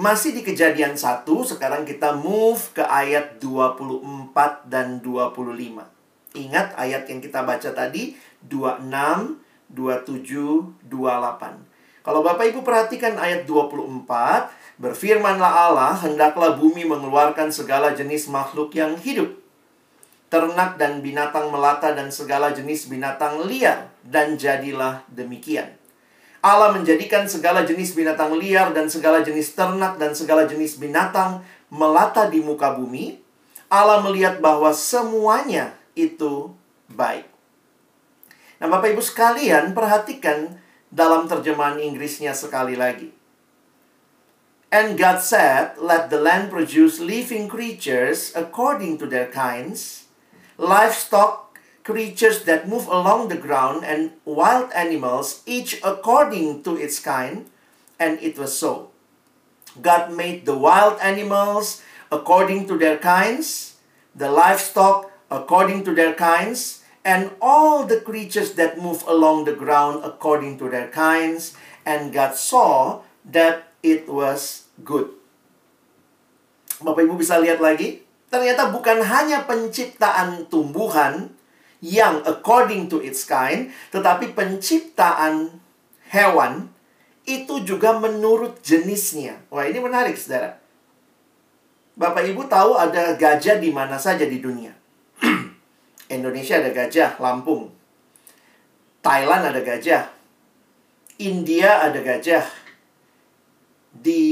Masih 0.00 0.32
di 0.32 0.40
kejadian 0.40 0.96
1, 0.96 1.28
sekarang 1.28 1.84
kita 1.84 2.16
move 2.16 2.72
ke 2.72 2.80
ayat 2.80 3.36
24 3.36 4.64
dan 4.64 4.96
25. 5.04 5.52
Ingat 6.40 6.72
ayat 6.72 7.04
yang 7.04 7.20
kita 7.20 7.44
baca 7.44 7.68
tadi, 7.68 8.16
26, 8.48 8.88
27, 9.68 10.88
28. 10.88 12.00
Kalau 12.00 12.24
Bapak 12.24 12.48
Ibu 12.48 12.64
perhatikan 12.64 13.20
ayat 13.20 13.44
24, 13.44 14.48
Berfirmanlah 14.80 15.68
Allah, 15.68 15.92
hendaklah 16.00 16.56
bumi 16.56 16.88
mengeluarkan 16.88 17.52
segala 17.52 17.92
jenis 17.92 18.32
makhluk 18.32 18.72
yang 18.72 18.96
hidup. 18.96 19.36
Ternak 20.32 20.80
dan 20.80 21.04
binatang 21.04 21.52
melata 21.52 21.92
dan 21.92 22.08
segala 22.08 22.56
jenis 22.56 22.88
binatang 22.88 23.44
liar. 23.44 23.92
Dan 24.00 24.40
jadilah 24.40 25.04
demikian. 25.12 25.79
Allah 26.40 26.72
menjadikan 26.72 27.28
segala 27.28 27.68
jenis 27.68 27.92
binatang 27.92 28.32
liar 28.32 28.72
dan 28.72 28.88
segala 28.88 29.20
jenis 29.20 29.52
ternak 29.52 30.00
dan 30.00 30.16
segala 30.16 30.48
jenis 30.48 30.80
binatang 30.80 31.44
melata 31.68 32.28
di 32.32 32.40
muka 32.40 32.72
bumi. 32.72 33.20
Allah 33.68 34.00
melihat 34.00 34.40
bahwa 34.40 34.72
semuanya 34.72 35.76
itu 35.92 36.50
baik. 36.88 37.28
Nah, 38.58 38.68
Bapak 38.68 38.92
Ibu 38.96 39.04
sekalian, 39.04 39.72
perhatikan 39.76 40.58
dalam 40.90 41.28
terjemahan 41.30 41.78
Inggrisnya 41.78 42.34
sekali 42.34 42.74
lagi. 42.74 43.12
And 44.70 44.94
God 44.94 45.22
said, 45.22 45.78
Let 45.78 46.14
the 46.14 46.18
land 46.18 46.50
produce 46.50 47.02
living 47.02 47.50
creatures 47.50 48.30
according 48.38 49.02
to 49.02 49.06
their 49.06 49.26
kinds, 49.30 50.06
livestock 50.58 51.49
creatures 51.90 52.46
that 52.46 52.70
move 52.70 52.86
along 52.86 53.26
the 53.26 53.36
ground, 53.36 53.82
and 53.82 54.14
wild 54.22 54.70
animals, 54.70 55.42
each 55.42 55.82
according 55.82 56.62
to 56.62 56.78
its 56.78 57.02
kind. 57.02 57.50
And 57.98 58.22
it 58.22 58.38
was 58.38 58.54
so. 58.54 58.94
God 59.82 60.14
made 60.14 60.46
the 60.46 60.54
wild 60.56 61.02
animals 61.02 61.82
according 62.14 62.70
to 62.70 62.78
their 62.78 62.96
kinds, 62.96 63.78
the 64.14 64.30
livestock 64.30 65.10
according 65.30 65.82
to 65.86 65.94
their 65.94 66.14
kinds, 66.14 66.82
and 67.02 67.30
all 67.42 67.86
the 67.86 68.00
creatures 68.00 68.54
that 68.54 68.78
move 68.78 69.02
along 69.06 69.44
the 69.44 69.54
ground 69.54 70.06
according 70.06 70.58
to 70.62 70.70
their 70.70 70.88
kinds. 70.88 71.58
And 71.82 72.14
God 72.14 72.34
saw 72.38 73.02
that 73.26 73.72
it 73.82 74.06
was 74.06 74.68
good. 74.84 75.10
Bapak 76.80 77.04
Ibu 77.04 77.20
bisa 77.20 77.36
lihat 77.36 77.60
lagi, 77.60 78.00
ternyata 78.32 78.72
bukan 78.72 79.04
hanya 79.04 79.44
penciptaan 79.44 80.48
tumbuhan 80.48 81.36
yang 81.80 82.20
according 82.28 82.92
to 82.92 83.00
its 83.00 83.24
kind, 83.24 83.72
tetapi 83.88 84.36
penciptaan 84.36 85.60
hewan 86.12 86.68
itu 87.24 87.64
juga 87.64 87.96
menurut 87.96 88.60
jenisnya. 88.60 89.40
Wah, 89.48 89.64
ini 89.64 89.80
menarik, 89.80 90.16
Saudara. 90.16 90.60
Bapak 91.96 92.24
Ibu 92.24 92.48
tahu 92.48 92.80
ada 92.80 93.16
gajah 93.16 93.60
di 93.60 93.68
mana 93.72 94.00
saja 94.00 94.24
di 94.24 94.40
dunia. 94.40 94.72
Indonesia 96.16 96.56
ada 96.56 96.72
gajah, 96.72 97.20
Lampung. 97.20 97.68
Thailand 99.00 99.52
ada 99.52 99.60
gajah. 99.60 100.08
India 101.20 101.84
ada 101.84 102.00
gajah 102.00 102.44
di 103.92 104.22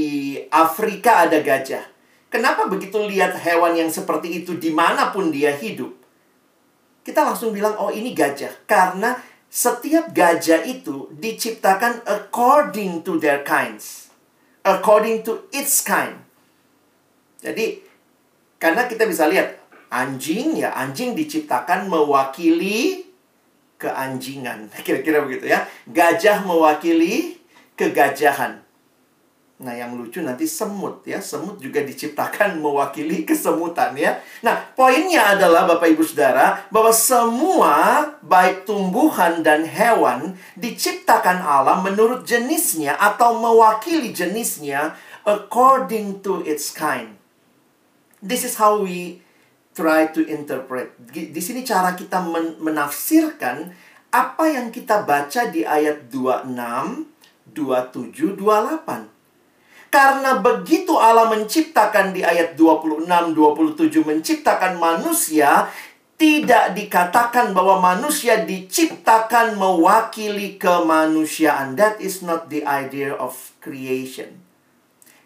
Afrika 0.49 1.29
ada 1.29 1.37
gajah. 1.43 1.85
Kenapa 2.29 2.65
begitu 2.69 2.97
lihat 3.05 3.37
hewan 3.37 3.77
yang 3.77 3.89
seperti 3.89 4.41
itu 4.41 4.57
di 4.57 4.73
mana 4.73 5.13
pun 5.13 5.29
dia 5.29 5.53
hidup? 5.53 5.98
Kita 7.03 7.25
langsung 7.25 7.55
bilang, 7.55 7.75
oh 7.79 7.89
ini 7.89 8.11
gajah. 8.13 8.67
Karena 8.69 9.17
setiap 9.49 10.13
gajah 10.13 10.61
itu 10.67 11.09
diciptakan 11.15 12.05
according 12.05 13.01
to 13.01 13.17
their 13.17 13.41
kinds. 13.41 14.13
According 14.61 15.25
to 15.25 15.49
its 15.49 15.81
kind. 15.81 16.21
Jadi, 17.39 17.81
karena 18.59 18.85
kita 18.85 19.07
bisa 19.07 19.25
lihat, 19.25 19.57
anjing 19.89 20.59
ya, 20.59 20.75
anjing 20.75 21.17
diciptakan 21.17 21.89
mewakili 21.89 23.09
keanjingan. 23.79 24.69
Kira-kira 24.85 25.23
begitu 25.25 25.49
ya. 25.49 25.65
Gajah 25.89 26.45
mewakili 26.45 27.39
kegajahan. 27.79 28.68
Nah, 29.59 29.75
yang 29.75 29.99
lucu 29.99 30.23
nanti 30.23 30.47
semut 30.47 31.03
ya. 31.03 31.19
Semut 31.19 31.59
juga 31.59 31.83
diciptakan 31.83 32.57
mewakili 32.63 33.27
kesemutan 33.27 33.91
ya. 33.99 34.15
Nah, 34.39 34.55
poinnya 34.71 35.35
adalah 35.35 35.67
Bapak 35.67 35.91
Ibu 35.91 36.03
Saudara 36.07 36.63
bahwa 36.71 36.95
semua 36.95 37.75
baik 38.23 38.63
tumbuhan 38.63 39.43
dan 39.43 39.67
hewan 39.67 40.39
diciptakan 40.55 41.43
Allah 41.43 41.83
menurut 41.83 42.23
jenisnya 42.23 42.95
atau 42.95 43.35
mewakili 43.35 44.15
jenisnya 44.15 44.95
according 45.27 46.23
to 46.23 46.39
its 46.47 46.71
kind. 46.71 47.19
This 48.23 48.47
is 48.47 48.55
how 48.55 48.79
we 48.79 49.19
try 49.75 50.07
to 50.15 50.23
interpret. 50.23 50.95
Di 51.11 51.43
sini 51.43 51.67
cara 51.67 51.99
kita 51.99 52.23
menafsirkan 52.63 53.75
apa 54.09 54.43
yang 54.47 54.71
kita 54.71 55.03
baca 55.03 55.51
di 55.51 55.67
ayat 55.67 56.07
26, 56.07 56.47
27, 57.51 58.39
28. 58.39 59.18
Karena 59.89 60.37
begitu 60.37 60.93
Allah 61.01 61.33
menciptakan 61.33 62.13
di 62.13 62.21
ayat 62.21 62.53
26 62.53 63.09
27 63.09 64.05
menciptakan 64.05 64.77
manusia, 64.77 65.65
tidak 66.19 66.77
dikatakan 66.77 67.55
bahwa 67.57 67.81
manusia 67.81 68.45
diciptakan 68.45 69.57
mewakili 69.57 70.61
kemanusiaan. 70.61 71.73
That 71.73 71.97
is 71.97 72.21
not 72.21 72.53
the 72.53 72.61
idea 72.67 73.17
of 73.17 73.33
creation. 73.57 74.45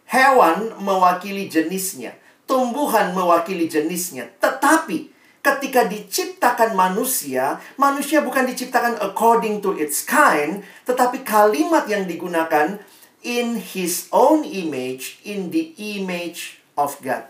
Hewan 0.07 0.77
mewakili 0.79 1.49
jenisnya, 1.49 2.13
tumbuhan 2.45 3.17
mewakili 3.17 3.65
jenisnya, 3.65 4.29
tetapi 4.37 5.09
ketika 5.43 5.89
diciptakan 5.89 6.77
manusia, 6.77 7.57
manusia 7.75 8.21
bukan 8.21 8.45
diciptakan 8.45 8.95
according 9.01 9.59
to 9.59 9.73
its 9.73 10.05
kind, 10.05 10.61
tetapi 10.85 11.25
kalimat 11.25 11.89
yang 11.89 12.05
digunakan 12.05 12.77
in 13.23 13.59
his 13.59 14.11
own 14.11 14.43
image, 14.43 15.23
in 15.23 15.49
the 15.49 15.71
image 15.79 16.63
of 16.75 16.99
God. 16.99 17.27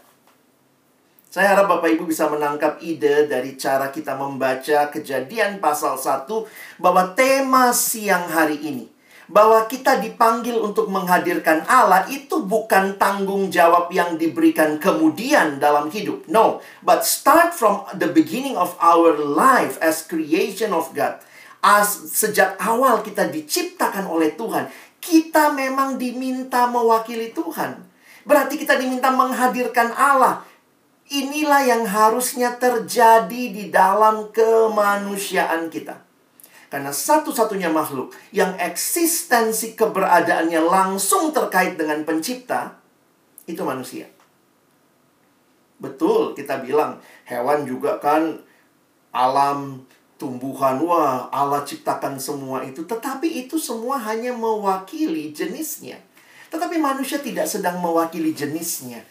Saya 1.34 1.58
harap 1.58 1.66
Bapak 1.66 1.98
Ibu 1.98 2.06
bisa 2.06 2.30
menangkap 2.30 2.78
ide 2.86 3.26
dari 3.26 3.58
cara 3.58 3.90
kita 3.90 4.14
membaca 4.14 4.94
kejadian 4.94 5.58
pasal 5.58 5.98
1 5.98 6.30
bahwa 6.78 7.10
tema 7.18 7.74
siang 7.74 8.30
hari 8.30 8.62
ini 8.62 8.86
bahwa 9.34 9.66
kita 9.66 9.98
dipanggil 9.98 10.62
untuk 10.62 10.94
menghadirkan 10.94 11.66
Allah 11.66 12.06
itu 12.12 12.44
bukan 12.44 13.02
tanggung 13.02 13.50
jawab 13.50 13.90
yang 13.90 14.20
diberikan 14.20 14.78
kemudian 14.78 15.58
dalam 15.58 15.90
hidup. 15.90 16.28
No, 16.30 16.62
but 16.86 17.02
start 17.02 17.56
from 17.56 17.88
the 17.98 18.14
beginning 18.14 18.54
of 18.54 18.78
our 18.78 19.16
life 19.18 19.82
as 19.82 20.06
creation 20.06 20.70
of 20.70 20.94
God. 20.94 21.18
As 21.64 22.12
sejak 22.12 22.60
awal 22.60 23.00
kita 23.08 23.32
diciptakan 23.32 24.12
oleh 24.12 24.36
Tuhan, 24.36 24.68
kita 25.00 25.56
memang 25.56 25.96
diminta 25.96 26.68
mewakili 26.68 27.32
Tuhan. 27.32 27.80
Berarti 28.28 28.60
kita 28.60 28.76
diminta 28.76 29.12
menghadirkan 29.16 29.96
Allah. 29.96 30.44
Inilah 31.08 31.64
yang 31.64 31.84
harusnya 31.88 32.56
terjadi 32.60 33.44
di 33.52 33.72
dalam 33.72 34.32
kemanusiaan 34.36 35.72
kita. 35.72 36.04
Karena 36.72 36.90
satu-satunya 36.90 37.70
makhluk 37.70 38.12
yang 38.34 38.58
eksistensi 38.60 39.78
keberadaannya 39.78 40.58
langsung 40.64 41.30
terkait 41.30 41.80
dengan 41.80 42.02
pencipta, 42.02 42.76
itu 43.46 43.62
manusia. 43.62 44.10
Betul, 45.78 46.34
kita 46.34 46.64
bilang 46.64 46.98
hewan 47.28 47.68
juga 47.68 48.00
kan 48.00 48.42
alam 49.14 49.86
tumbuhan, 50.24 50.80
wah 50.80 51.28
Allah 51.28 51.68
ciptakan 51.68 52.16
semua 52.16 52.64
itu. 52.64 52.88
Tetapi 52.88 53.44
itu 53.44 53.60
semua 53.60 54.00
hanya 54.00 54.32
mewakili 54.32 55.36
jenisnya. 55.36 56.00
Tetapi 56.48 56.80
manusia 56.80 57.20
tidak 57.20 57.52
sedang 57.52 57.84
mewakili 57.84 58.32
jenisnya. 58.32 59.04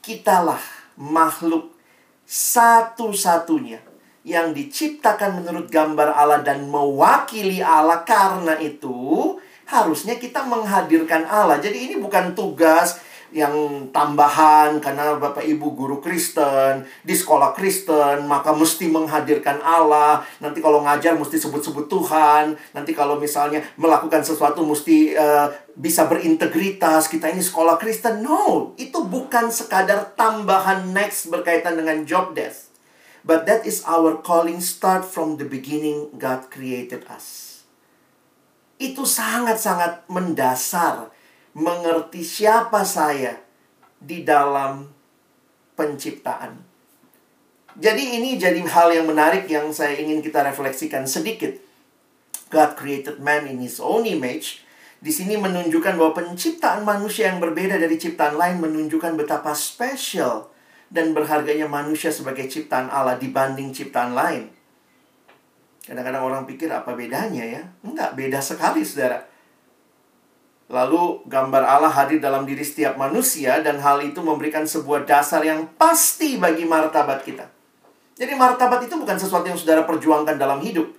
Kitalah 0.00 0.64
makhluk 0.96 1.76
satu-satunya 2.24 3.84
yang 4.24 4.56
diciptakan 4.56 5.44
menurut 5.44 5.68
gambar 5.68 6.16
Allah 6.16 6.40
dan 6.40 6.64
mewakili 6.66 7.60
Allah 7.60 8.00
karena 8.02 8.56
itu 8.56 9.36
harusnya 9.68 10.16
kita 10.16 10.42
menghadirkan 10.48 11.28
Allah. 11.28 11.60
Jadi 11.60 11.90
ini 11.90 11.94
bukan 12.00 12.32
tugas 12.32 12.98
yang 13.34 13.88
tambahan 13.90 14.78
karena 14.78 15.18
Bapak 15.18 15.42
Ibu 15.42 15.74
guru 15.74 15.98
Kristen 15.98 16.86
di 17.02 17.14
sekolah 17.14 17.50
Kristen 17.56 18.26
maka 18.30 18.54
mesti 18.54 18.86
menghadirkan 18.86 19.58
Allah. 19.62 20.22
Nanti 20.38 20.62
kalau 20.62 20.82
ngajar 20.86 21.18
mesti 21.18 21.40
sebut-sebut 21.40 21.90
Tuhan. 21.90 22.54
Nanti 22.76 22.94
kalau 22.94 23.18
misalnya 23.18 23.62
melakukan 23.74 24.22
sesuatu 24.22 24.62
mesti 24.62 25.18
uh, 25.18 25.50
bisa 25.74 26.06
berintegritas. 26.06 27.10
Kita 27.10 27.30
ini 27.32 27.42
sekolah 27.42 27.76
Kristen. 27.80 28.22
No 28.22 28.74
itu 28.78 29.02
bukan 29.02 29.50
sekadar 29.50 30.14
tambahan 30.14 30.94
next 30.94 31.28
berkaitan 31.32 31.74
dengan 31.74 32.06
job 32.06 32.36
desk. 32.36 32.70
But 33.26 33.42
that 33.50 33.66
is 33.66 33.82
our 33.82 34.22
calling 34.22 34.62
start 34.62 35.02
from 35.02 35.42
the 35.42 35.48
beginning 35.48 36.14
God 36.14 36.46
created 36.46 37.02
us. 37.10 37.58
Itu 38.78 39.02
sangat-sangat 39.02 40.06
mendasar 40.06 41.10
mengerti 41.56 42.20
siapa 42.20 42.84
saya 42.84 43.40
di 43.96 44.20
dalam 44.20 44.92
penciptaan. 45.72 46.60
Jadi 47.76 48.20
ini 48.20 48.36
jadi 48.36 48.60
hal 48.60 48.92
yang 48.92 49.08
menarik 49.08 49.48
yang 49.48 49.72
saya 49.72 49.96
ingin 49.96 50.20
kita 50.20 50.44
refleksikan 50.44 51.08
sedikit. 51.08 51.56
God 52.52 52.76
created 52.76 53.24
man 53.24 53.48
in 53.48 53.64
his 53.64 53.80
own 53.80 54.04
image. 54.04 54.68
Di 55.00 55.12
sini 55.12 55.36
menunjukkan 55.36 55.96
bahwa 55.96 56.12
penciptaan 56.16 56.84
manusia 56.84 57.28
yang 57.32 57.40
berbeda 57.40 57.76
dari 57.76 57.96
ciptaan 58.00 58.36
lain 58.36 58.60
menunjukkan 58.60 59.16
betapa 59.16 59.52
spesial 59.52 60.48
dan 60.88 61.12
berharganya 61.12 61.68
manusia 61.68 62.12
sebagai 62.12 62.48
ciptaan 62.48 62.88
Allah 62.88 63.20
dibanding 63.20 63.72
ciptaan 63.76 64.12
lain. 64.16 64.48
Kadang-kadang 65.84 66.24
orang 66.24 66.42
pikir 66.48 66.72
apa 66.72 66.96
bedanya 66.96 67.44
ya? 67.44 67.62
Enggak, 67.84 68.16
beda 68.16 68.40
sekali 68.40 68.84
saudara. 68.84 69.35
Lalu 70.66 71.22
gambar 71.30 71.62
Allah 71.62 71.92
hadir 71.94 72.18
dalam 72.18 72.42
diri 72.42 72.66
setiap 72.66 72.98
manusia 72.98 73.62
dan 73.62 73.78
hal 73.78 74.02
itu 74.02 74.18
memberikan 74.18 74.66
sebuah 74.66 75.06
dasar 75.06 75.46
yang 75.46 75.70
pasti 75.78 76.42
bagi 76.42 76.66
martabat 76.66 77.22
kita. 77.22 77.46
Jadi 78.18 78.34
martabat 78.34 78.82
itu 78.82 78.98
bukan 78.98 79.14
sesuatu 79.14 79.46
yang 79.46 79.54
saudara 79.54 79.86
perjuangkan 79.86 80.34
dalam 80.34 80.58
hidup. 80.58 80.90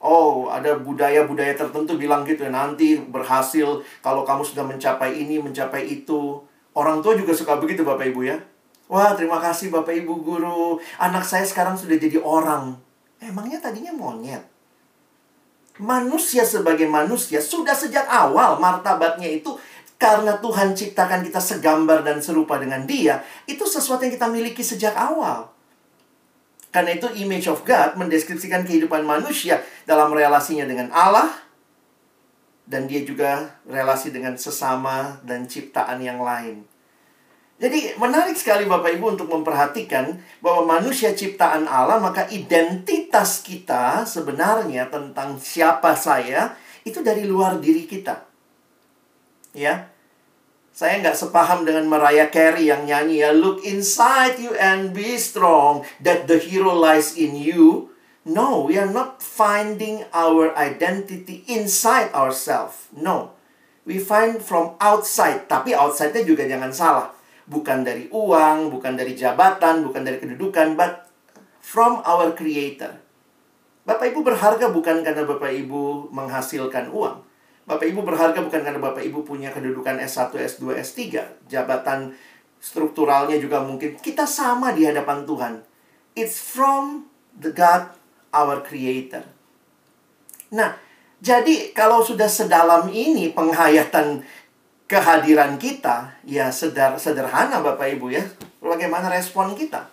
Oh, 0.00 0.48
ada 0.48 0.80
budaya-budaya 0.80 1.52
tertentu 1.52 2.00
bilang 2.00 2.24
gitu 2.24 2.48
ya, 2.48 2.52
nanti 2.54 2.96
berhasil 2.96 3.84
kalau 4.00 4.24
kamu 4.24 4.40
sudah 4.40 4.64
mencapai 4.64 5.12
ini, 5.12 5.36
mencapai 5.36 5.84
itu. 5.84 6.40
Orang 6.72 7.04
tua 7.04 7.12
juga 7.12 7.36
suka 7.36 7.60
begitu 7.60 7.84
Bapak 7.84 8.08
Ibu 8.08 8.24
ya. 8.24 8.40
Wah, 8.88 9.12
terima 9.12 9.36
kasih 9.36 9.68
Bapak 9.68 9.92
Ibu 9.92 10.24
guru. 10.24 10.80
Anak 10.96 11.28
saya 11.28 11.44
sekarang 11.44 11.76
sudah 11.76 12.00
jadi 12.00 12.16
orang. 12.24 12.80
Emangnya 13.20 13.60
tadinya 13.60 13.92
monyet 13.92 14.59
manusia 15.80 16.44
sebagai 16.44 16.84
manusia 16.86 17.40
sudah 17.40 17.72
sejak 17.72 18.04
awal 18.06 18.60
martabatnya 18.60 19.26
itu 19.26 19.56
karena 20.00 20.40
Tuhan 20.40 20.72
ciptakan 20.72 21.20
kita 21.28 21.40
segambar 21.44 22.00
dan 22.00 22.24
serupa 22.24 22.56
dengan 22.56 22.88
Dia, 22.88 23.20
itu 23.44 23.68
sesuatu 23.68 24.00
yang 24.00 24.16
kita 24.16 24.32
miliki 24.32 24.64
sejak 24.64 24.96
awal. 24.96 25.52
Karena 26.72 26.96
itu 26.96 27.04
image 27.20 27.52
of 27.52 27.60
God 27.68 28.00
mendeskripsikan 28.00 28.64
kehidupan 28.64 29.04
manusia 29.04 29.60
dalam 29.84 30.08
relasinya 30.08 30.64
dengan 30.64 30.88
Allah 30.94 31.28
dan 32.70 32.86
dia 32.86 33.02
juga 33.02 33.58
relasi 33.66 34.14
dengan 34.14 34.38
sesama 34.38 35.18
dan 35.26 35.50
ciptaan 35.50 35.98
yang 35.98 36.22
lain. 36.22 36.62
Jadi 37.60 37.92
menarik 38.00 38.40
sekali 38.40 38.64
Bapak 38.64 38.96
Ibu 38.96 39.20
untuk 39.20 39.28
memperhatikan 39.28 40.16
bahwa 40.40 40.80
manusia 40.80 41.12
ciptaan 41.12 41.68
Allah 41.68 42.00
maka 42.00 42.24
identitas 42.32 43.44
kita 43.44 44.08
sebenarnya 44.08 44.88
tentang 44.88 45.36
siapa 45.36 45.92
saya 45.92 46.56
itu 46.88 47.04
dari 47.04 47.28
luar 47.28 47.60
diri 47.60 47.84
kita. 47.84 48.24
Ya. 49.52 49.92
Saya 50.72 51.04
nggak 51.04 51.12
sepaham 51.12 51.68
dengan 51.68 51.84
Mariah 51.84 52.32
Carey 52.32 52.72
yang 52.72 52.88
nyanyi 52.88 53.20
ya 53.20 53.36
Look 53.36 53.60
inside 53.68 54.40
you 54.40 54.56
and 54.56 54.96
be 54.96 55.20
strong 55.20 55.84
that 56.00 56.24
the 56.24 56.40
hero 56.40 56.72
lies 56.72 57.12
in 57.12 57.36
you. 57.36 57.92
No, 58.24 58.64
we 58.64 58.80
are 58.80 58.88
not 58.88 59.20
finding 59.20 60.08
our 60.16 60.56
identity 60.56 61.44
inside 61.44 62.08
ourselves. 62.16 62.88
No. 62.96 63.36
We 63.84 64.00
find 64.00 64.40
from 64.40 64.80
outside. 64.80 65.44
Tapi 65.44 65.76
outside-nya 65.76 66.24
juga 66.24 66.48
jangan 66.48 66.72
salah 66.72 67.19
bukan 67.50 67.82
dari 67.82 68.06
uang, 68.14 68.70
bukan 68.70 68.94
dari 68.94 69.18
jabatan, 69.18 69.82
bukan 69.82 70.06
dari 70.06 70.22
kedudukan, 70.22 70.78
but 70.78 71.10
from 71.58 71.98
our 72.06 72.30
creator. 72.38 72.94
Bapak 73.82 74.14
Ibu 74.14 74.22
berharga 74.22 74.70
bukan 74.70 75.02
karena 75.02 75.26
Bapak 75.26 75.50
Ibu 75.50 76.14
menghasilkan 76.14 76.94
uang. 76.94 77.26
Bapak 77.66 77.90
Ibu 77.90 78.06
berharga 78.06 78.38
bukan 78.38 78.62
karena 78.62 78.78
Bapak 78.78 79.02
Ibu 79.02 79.26
punya 79.26 79.50
kedudukan 79.50 79.98
S1, 79.98 80.30
S2, 80.30 80.78
S3, 80.78 81.00
jabatan 81.50 82.14
strukturalnya 82.62 83.40
juga 83.42 83.58
mungkin 83.64 83.98
kita 83.98 84.30
sama 84.30 84.70
di 84.70 84.86
hadapan 84.86 85.26
Tuhan. 85.26 85.54
It's 86.14 86.38
from 86.38 87.10
the 87.34 87.50
God 87.50 87.90
our 88.30 88.62
creator. 88.62 89.26
Nah, 90.54 90.78
jadi 91.20 91.76
kalau 91.76 92.00
sudah 92.00 92.26
sedalam 92.26 92.88
ini 92.88 93.32
penghayatan 93.36 94.24
kehadiran 94.90 95.54
kita, 95.54 96.18
ya 96.26 96.50
sedar, 96.50 96.98
sederhana 96.98 97.62
Bapak 97.62 97.94
Ibu 97.94 98.10
ya. 98.10 98.26
Bagaimana 98.58 99.06
respon 99.06 99.54
kita? 99.54 99.86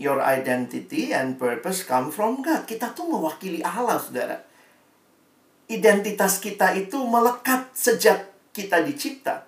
Your 0.00 0.24
identity 0.24 1.12
and 1.12 1.36
purpose 1.36 1.84
come 1.84 2.08
from 2.08 2.40
God. 2.40 2.64
Kita 2.64 2.96
tuh 2.96 3.04
mewakili 3.12 3.60
Allah, 3.60 4.00
saudara. 4.00 4.40
Identitas 5.68 6.40
kita 6.40 6.72
itu 6.72 6.96
melekat 7.04 7.68
sejak 7.76 8.24
kita 8.56 8.80
dicipta. 8.80 9.44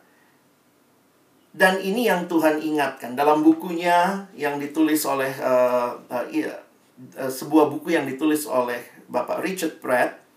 Dan 1.48 1.80
ini 1.80 2.12
yang 2.12 2.28
Tuhan 2.28 2.60
ingatkan 2.60 3.16
dalam 3.16 3.40
bukunya 3.40 4.28
yang 4.36 4.60
ditulis 4.60 5.00
oleh 5.08 5.32
uh, 5.40 5.96
uh, 6.12 6.26
uh, 6.28 6.52
sebuah 7.32 7.72
buku 7.72 7.96
yang 7.96 8.04
ditulis 8.04 8.44
oleh 8.44 8.84
Bapak 9.08 9.40
Richard 9.40 9.80
Pratt 9.80 10.27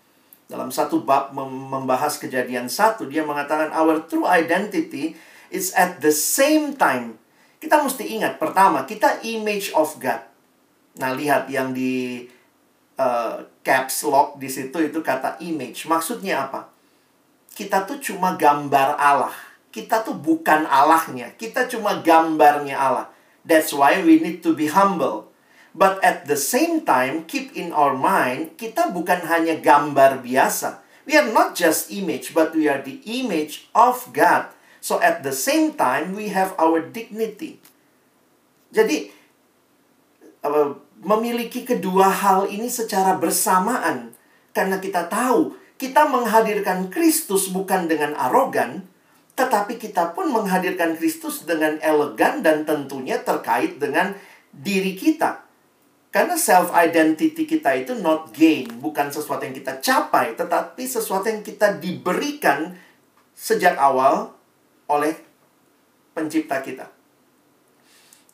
dalam 0.52 0.68
satu 0.68 1.00
bab 1.00 1.32
membahas 1.32 2.20
kejadian 2.20 2.68
satu, 2.68 3.08
dia 3.08 3.24
mengatakan 3.24 3.72
our 3.72 4.04
true 4.04 4.28
identity 4.28 5.16
is 5.48 5.72
at 5.72 6.04
the 6.04 6.12
same 6.12 6.76
time. 6.76 7.16
Kita 7.56 7.80
mesti 7.80 8.04
ingat, 8.12 8.36
pertama, 8.36 8.84
kita 8.84 9.24
image 9.24 9.72
of 9.72 9.96
God. 9.96 10.20
Nah, 11.00 11.16
lihat 11.16 11.48
yang 11.48 11.72
di 11.72 12.28
uh, 13.00 13.48
caps 13.64 14.04
lock 14.04 14.36
di 14.36 14.52
situ 14.52 14.76
itu 14.76 15.00
kata 15.00 15.40
image. 15.40 15.88
Maksudnya 15.88 16.44
apa? 16.52 16.68
Kita 17.56 17.88
tuh 17.88 17.96
cuma 17.96 18.36
gambar 18.36 19.00
Allah. 19.00 19.32
Kita 19.72 20.04
tuh 20.04 20.20
bukan 20.20 20.68
Allahnya. 20.68 21.32
Kita 21.40 21.64
cuma 21.64 22.04
gambarnya 22.04 22.76
Allah. 22.76 23.08
That's 23.40 23.72
why 23.72 24.04
we 24.04 24.20
need 24.20 24.44
to 24.44 24.52
be 24.52 24.68
humble. 24.68 25.31
But 25.72 26.04
at 26.04 26.28
the 26.28 26.36
same 26.36 26.84
time, 26.84 27.24
keep 27.24 27.56
in 27.56 27.72
our 27.72 27.96
mind, 27.96 28.60
kita 28.60 28.92
bukan 28.92 29.24
hanya 29.24 29.56
gambar 29.56 30.20
biasa. 30.20 30.84
We 31.08 31.16
are 31.16 31.32
not 31.32 31.56
just 31.56 31.88
image, 31.88 32.36
but 32.36 32.52
we 32.52 32.68
are 32.68 32.84
the 32.84 33.00
image 33.08 33.72
of 33.72 34.12
God. 34.12 34.52
So 34.84 35.00
at 35.00 35.24
the 35.24 35.32
same 35.32 35.72
time, 35.74 36.12
we 36.12 36.28
have 36.30 36.52
our 36.60 36.84
dignity. 36.84 37.58
Jadi, 38.68 39.10
memiliki 41.02 41.64
kedua 41.64 42.12
hal 42.12 42.52
ini 42.52 42.68
secara 42.68 43.16
bersamaan. 43.16 44.12
Karena 44.52 44.76
kita 44.76 45.08
tahu, 45.08 45.56
kita 45.80 46.04
menghadirkan 46.06 46.92
Kristus 46.92 47.48
bukan 47.48 47.88
dengan 47.88 48.12
arogan, 48.14 48.84
tetapi 49.34 49.80
kita 49.80 50.12
pun 50.12 50.28
menghadirkan 50.28 50.94
Kristus 51.00 51.48
dengan 51.48 51.80
elegan 51.80 52.44
dan 52.44 52.68
tentunya 52.68 53.16
terkait 53.18 53.80
dengan 53.80 54.12
diri 54.52 54.92
kita. 54.92 55.51
Karena 56.12 56.36
self 56.36 56.76
identity 56.76 57.48
kita 57.48 57.72
itu 57.72 57.96
not 57.96 58.36
gain, 58.36 58.68
bukan 58.84 59.08
sesuatu 59.08 59.48
yang 59.48 59.56
kita 59.56 59.80
capai, 59.80 60.36
tetapi 60.36 60.84
sesuatu 60.84 61.24
yang 61.24 61.40
kita 61.40 61.80
diberikan 61.80 62.76
sejak 63.32 63.80
awal 63.80 64.36
oleh 64.92 65.16
pencipta 66.12 66.60
kita. 66.60 66.84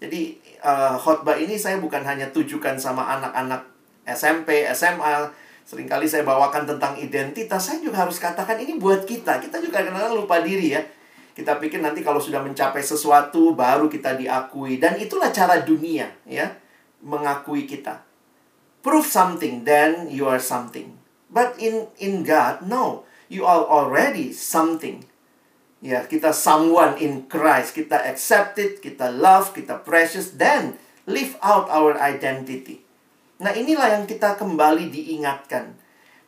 Jadi 0.03 0.43
uh, 0.59 0.99
khotbah 0.99 1.39
ini 1.39 1.55
saya 1.55 1.79
bukan 1.79 2.03
hanya 2.03 2.27
tujukan 2.35 2.75
sama 2.83 3.07
anak-anak 3.15 3.63
SMP, 4.11 4.67
SMA, 4.75 5.31
sering 5.63 5.87
kali 5.87 6.11
saya 6.11 6.27
bawakan 6.27 6.67
tentang 6.67 6.99
identitas, 6.99 7.63
saya 7.63 7.79
juga 7.79 8.03
harus 8.03 8.19
katakan 8.19 8.59
ini 8.59 8.75
buat 8.75 9.07
kita. 9.07 9.39
Kita 9.39 9.63
juga 9.63 9.79
kadang-kadang 9.79 10.19
lupa 10.19 10.43
diri 10.43 10.75
ya. 10.75 10.83
Kita 11.31 11.63
pikir 11.63 11.79
nanti 11.79 12.03
kalau 12.03 12.19
sudah 12.19 12.43
mencapai 12.43 12.83
sesuatu 12.83 13.55
baru 13.55 13.87
kita 13.87 14.19
diakui 14.19 14.83
dan 14.83 14.99
itulah 14.99 15.31
cara 15.31 15.63
dunia 15.63 16.11
ya 16.27 16.51
mengakui 17.05 17.65
kita. 17.69 18.03
Prove 18.83 19.07
something 19.07 19.67
then 19.67 20.09
you 20.11 20.27
are 20.27 20.41
something. 20.41 20.97
But 21.29 21.59
in 21.61 21.93
in 22.01 22.25
God 22.25 22.65
no, 22.65 23.09
you 23.29 23.45
are 23.45 23.63
already 23.65 24.33
something. 24.33 25.05
Ya, 25.79 26.03
kita 26.03 26.35
someone 26.35 26.99
in 26.99 27.31
Christ, 27.31 27.79
kita 27.79 28.03
accepted, 28.03 28.83
kita 28.83 29.15
love, 29.15 29.55
kita 29.55 29.79
precious, 29.87 30.35
then 30.35 30.75
live 31.07 31.39
out 31.39 31.71
our 31.71 31.95
identity. 31.95 32.83
Nah, 33.39 33.55
inilah 33.55 33.95
yang 33.95 34.05
kita 34.11 34.35
kembali 34.35 34.91
diingatkan. 34.91 35.79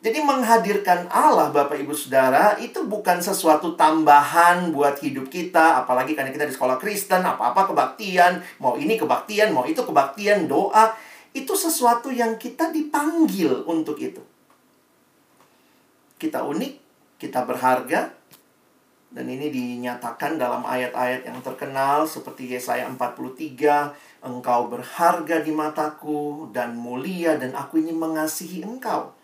Jadi 0.01 0.17
menghadirkan 0.25 1.05
Allah 1.13 1.53
Bapak 1.53 1.77
Ibu 1.77 1.93
Saudara 1.93 2.57
itu 2.57 2.89
bukan 2.89 3.21
sesuatu 3.21 3.77
tambahan 3.77 4.73
buat 4.73 4.97
hidup 4.97 5.29
kita, 5.29 5.85
apalagi 5.85 6.17
karena 6.17 6.33
kita 6.33 6.49
di 6.49 6.53
sekolah 6.57 6.81
Kristen, 6.81 7.21
apa-apa 7.21 7.69
kebaktian, 7.69 8.41
mau 8.57 8.73
ini 8.81 8.97
kebaktian, 8.97 9.53
mau 9.53 9.61
itu 9.61 9.85
kebaktian, 9.85 10.49
doa, 10.49 10.97
itu 11.37 11.53
sesuatu 11.53 12.09
yang 12.09 12.41
kita 12.41 12.73
dipanggil 12.73 13.61
untuk 13.69 14.01
itu. 14.01 14.25
Kita 16.17 16.49
unik, 16.49 16.73
kita 17.21 17.45
berharga, 17.45 18.09
dan 19.13 19.25
ini 19.29 19.53
dinyatakan 19.53 20.41
dalam 20.41 20.65
ayat-ayat 20.65 21.29
yang 21.29 21.37
terkenal 21.45 22.09
seperti 22.09 22.49
Yesaya 22.49 22.89
43, 22.89 24.25
engkau 24.25 24.65
berharga 24.65 25.45
di 25.45 25.53
mataku 25.53 26.49
dan 26.49 26.73
mulia 26.73 27.37
dan 27.37 27.53
aku 27.53 27.77
ini 27.77 27.93
mengasihi 27.93 28.65
engkau. 28.65 29.20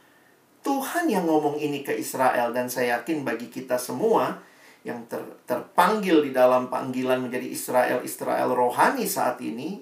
Tuhan 0.68 1.08
yang 1.08 1.24
ngomong 1.24 1.56
ini 1.64 1.80
ke 1.80 1.96
Israel 1.96 2.52
dan 2.52 2.68
saya 2.68 3.00
yakin 3.00 3.24
bagi 3.24 3.48
kita 3.48 3.80
semua 3.80 4.44
yang 4.84 5.08
ter, 5.08 5.24
terpanggil 5.48 6.28
di 6.28 6.36
dalam 6.36 6.68
panggilan 6.68 7.24
menjadi 7.24 7.48
Israel 7.48 8.04
Israel 8.04 8.52
rohani 8.52 9.08
saat 9.08 9.40
ini 9.40 9.80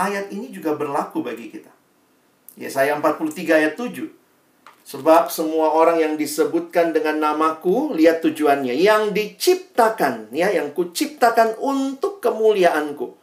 ayat 0.00 0.32
ini 0.32 0.48
juga 0.48 0.72
berlaku 0.72 1.20
bagi 1.20 1.52
kita. 1.52 1.68
Yesaya 2.56 2.96
43 2.96 3.60
ayat 3.60 3.74
7. 3.76 4.08
Sebab 4.80 5.28
semua 5.28 5.76
orang 5.76 6.00
yang 6.00 6.14
disebutkan 6.16 6.96
dengan 6.96 7.20
namaku, 7.20 7.92
lihat 7.94 8.24
tujuannya, 8.24 8.74
yang 8.74 9.12
diciptakan, 9.12 10.32
ya, 10.32 10.50
yang 10.50 10.72
kuciptakan 10.74 11.60
untuk 11.60 12.18
kemuliaanku. 12.18 13.14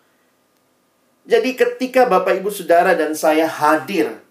Jadi 1.27 1.59
ketika 1.59 2.07
Bapak 2.07 2.39
Ibu 2.39 2.53
Saudara 2.53 2.95
dan 2.95 3.11
saya 3.17 3.51
hadir 3.51 4.26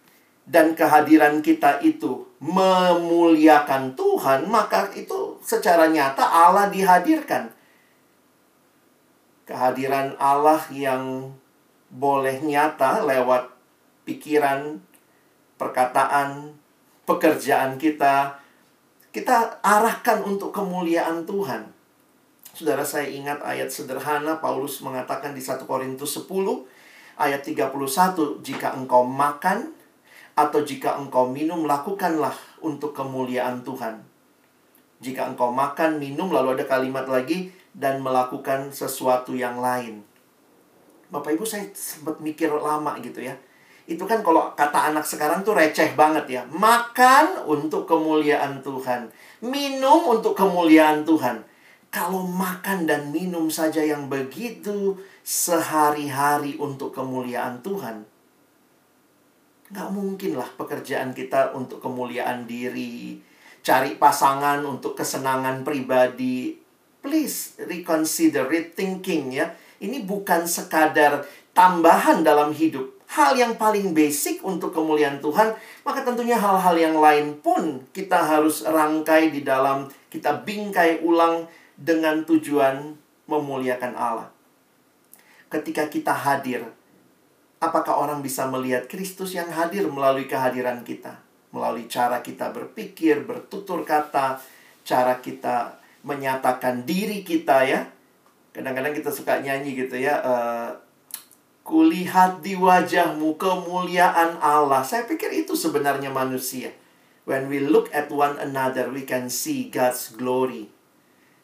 dan 0.46 0.78
kehadiran 0.78 1.42
kita 1.42 1.82
itu 1.82 2.22
memuliakan 2.38 3.98
Tuhan, 3.98 4.46
maka 4.46 4.87
itu 4.94 5.42
secara 5.42 5.90
nyata 5.90 6.22
Allah 6.22 6.70
dihadirkan. 6.70 7.50
Kehadiran 9.42 10.14
Allah 10.22 10.62
yang 10.70 11.35
boleh 11.90 12.38
nyata 12.46 13.02
lewat 13.02 13.50
pikiran, 14.06 14.78
perkataan, 15.59 16.54
pekerjaan 17.02 17.78
kita, 17.78 18.38
kita 19.11 19.59
arahkan 19.66 20.22
untuk 20.22 20.54
kemuliaan 20.54 21.26
Tuhan. 21.26 21.74
Saudara 22.54 22.87
saya 22.87 23.11
ingat 23.11 23.42
ayat 23.42 23.68
sederhana 23.68 24.38
Paulus 24.38 24.80
mengatakan 24.80 25.35
di 25.35 25.42
1 25.42 25.66
Korintus 25.68 26.16
10 26.16 26.30
ayat 27.18 27.42
31, 27.44 28.40
jika 28.46 28.72
engkau 28.72 29.04
makan 29.04 29.75
atau 30.37 30.61
jika 30.61 31.01
engkau 31.01 31.33
minum, 31.33 31.64
lakukanlah 31.64 32.37
untuk 32.61 32.92
kemuliaan 32.92 33.64
Tuhan. 33.64 34.05
Jika 35.01 35.33
engkau 35.33 35.49
makan, 35.49 35.96
minum, 35.96 36.29
lalu 36.29 36.61
ada 36.61 36.64
kalimat 36.68 37.09
lagi, 37.09 37.49
dan 37.72 38.05
melakukan 38.05 38.68
sesuatu 38.68 39.33
yang 39.33 39.61
lain. 39.61 40.05
Bapak 41.09 41.37
Ibu 41.37 41.44
saya 41.49 41.68
sempat 41.72 42.20
mikir 42.20 42.53
lama 42.53 43.01
gitu 43.01 43.25
ya. 43.25 43.37
Itu 43.87 44.03
kan 44.05 44.20
kalau 44.27 44.51
kata 44.59 44.90
anak 44.90 45.07
sekarang 45.07 45.46
tuh 45.46 45.55
receh 45.55 45.94
banget 45.94 46.27
ya. 46.27 46.42
Makan 46.51 47.46
untuk 47.46 47.87
kemuliaan 47.87 48.61
Tuhan. 48.61 49.09
Minum 49.40 50.11
untuk 50.11 50.35
kemuliaan 50.35 51.07
Tuhan. 51.07 51.46
Kalau 51.94 52.27
makan 52.27 52.85
dan 52.85 53.14
minum 53.14 53.46
saja 53.46 53.81
yang 53.81 54.11
begitu 54.11 54.99
sehari-hari 55.22 56.59
untuk 56.59 56.90
kemuliaan 56.92 57.62
Tuhan, 57.62 58.05
Nggak 59.66 59.90
mungkin 59.90 60.33
lah 60.38 60.46
pekerjaan 60.55 61.11
kita 61.11 61.50
untuk 61.50 61.83
kemuliaan 61.83 62.46
diri, 62.46 63.18
cari 63.66 63.98
pasangan 63.98 64.62
untuk 64.62 64.94
kesenangan 64.94 65.66
pribadi. 65.66 66.55
Please 67.02 67.59
reconsider, 67.66 68.46
rethinking 68.46 69.35
ya. 69.35 69.50
Ini 69.83 70.07
bukan 70.07 70.46
sekadar 70.46 71.26
tambahan 71.50 72.22
dalam 72.22 72.55
hidup. 72.55 72.94
Hal 73.07 73.38
yang 73.38 73.55
paling 73.55 73.94
basic 73.94 74.42
untuk 74.42 74.74
kemuliaan 74.74 75.22
Tuhan, 75.22 75.55
maka 75.87 76.02
tentunya 76.02 76.35
hal-hal 76.35 76.74
yang 76.74 76.98
lain 76.98 77.38
pun 77.38 77.87
kita 77.94 78.18
harus 78.18 78.66
rangkai 78.66 79.31
di 79.31 79.46
dalam, 79.46 79.87
kita 80.11 80.42
bingkai 80.42 81.07
ulang 81.07 81.46
dengan 81.79 82.26
tujuan 82.26 82.98
memuliakan 83.31 83.94
Allah. 83.94 84.29
Ketika 85.46 85.87
kita 85.87 86.11
hadir, 86.11 86.66
apakah 87.61 87.97
orang 87.97 88.21
bisa 88.21 88.49
melihat 88.49 88.88
Kristus 88.90 89.33
yang 89.33 89.49
hadir 89.53 89.88
melalui 89.88 90.29
kehadiran 90.29 90.85
kita? 90.85 91.21
Melalui 91.55 91.88
cara 91.88 92.21
kita 92.21 92.53
berpikir, 92.53 93.25
bertutur 93.25 93.87
kata, 93.87 94.40
cara 94.85 95.19
kita 95.19 95.81
menyatakan 96.07 96.85
diri 96.85 97.25
kita 97.27 97.64
ya. 97.64 97.88
Kadang-kadang 98.53 98.95
kita 98.97 99.11
suka 99.12 99.40
nyanyi 99.40 99.77
gitu 99.77 99.97
ya. 99.99 100.23
Uh, 100.23 100.71
Kulihat 101.66 102.47
di 102.47 102.55
wajahmu 102.55 103.35
kemuliaan 103.35 104.38
Allah. 104.38 104.87
Saya 104.87 105.03
pikir 105.03 105.35
itu 105.35 105.59
sebenarnya 105.59 106.14
manusia. 106.14 106.71
When 107.27 107.51
we 107.51 107.59
look 107.59 107.90
at 107.90 108.07
one 108.07 108.38
another, 108.38 108.87
we 108.87 109.03
can 109.03 109.27
see 109.27 109.66
God's 109.66 110.14
glory. 110.14 110.71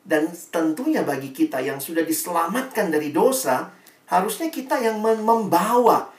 Dan 0.06 0.30
tentunya 0.30 1.02
bagi 1.02 1.34
kita 1.34 1.58
yang 1.58 1.82
sudah 1.82 2.06
diselamatkan 2.06 2.94
dari 2.94 3.10
dosa, 3.10 3.74
Harusnya 4.06 4.48
kita 4.52 4.78
yang 4.80 5.00
membawa. 5.00 6.10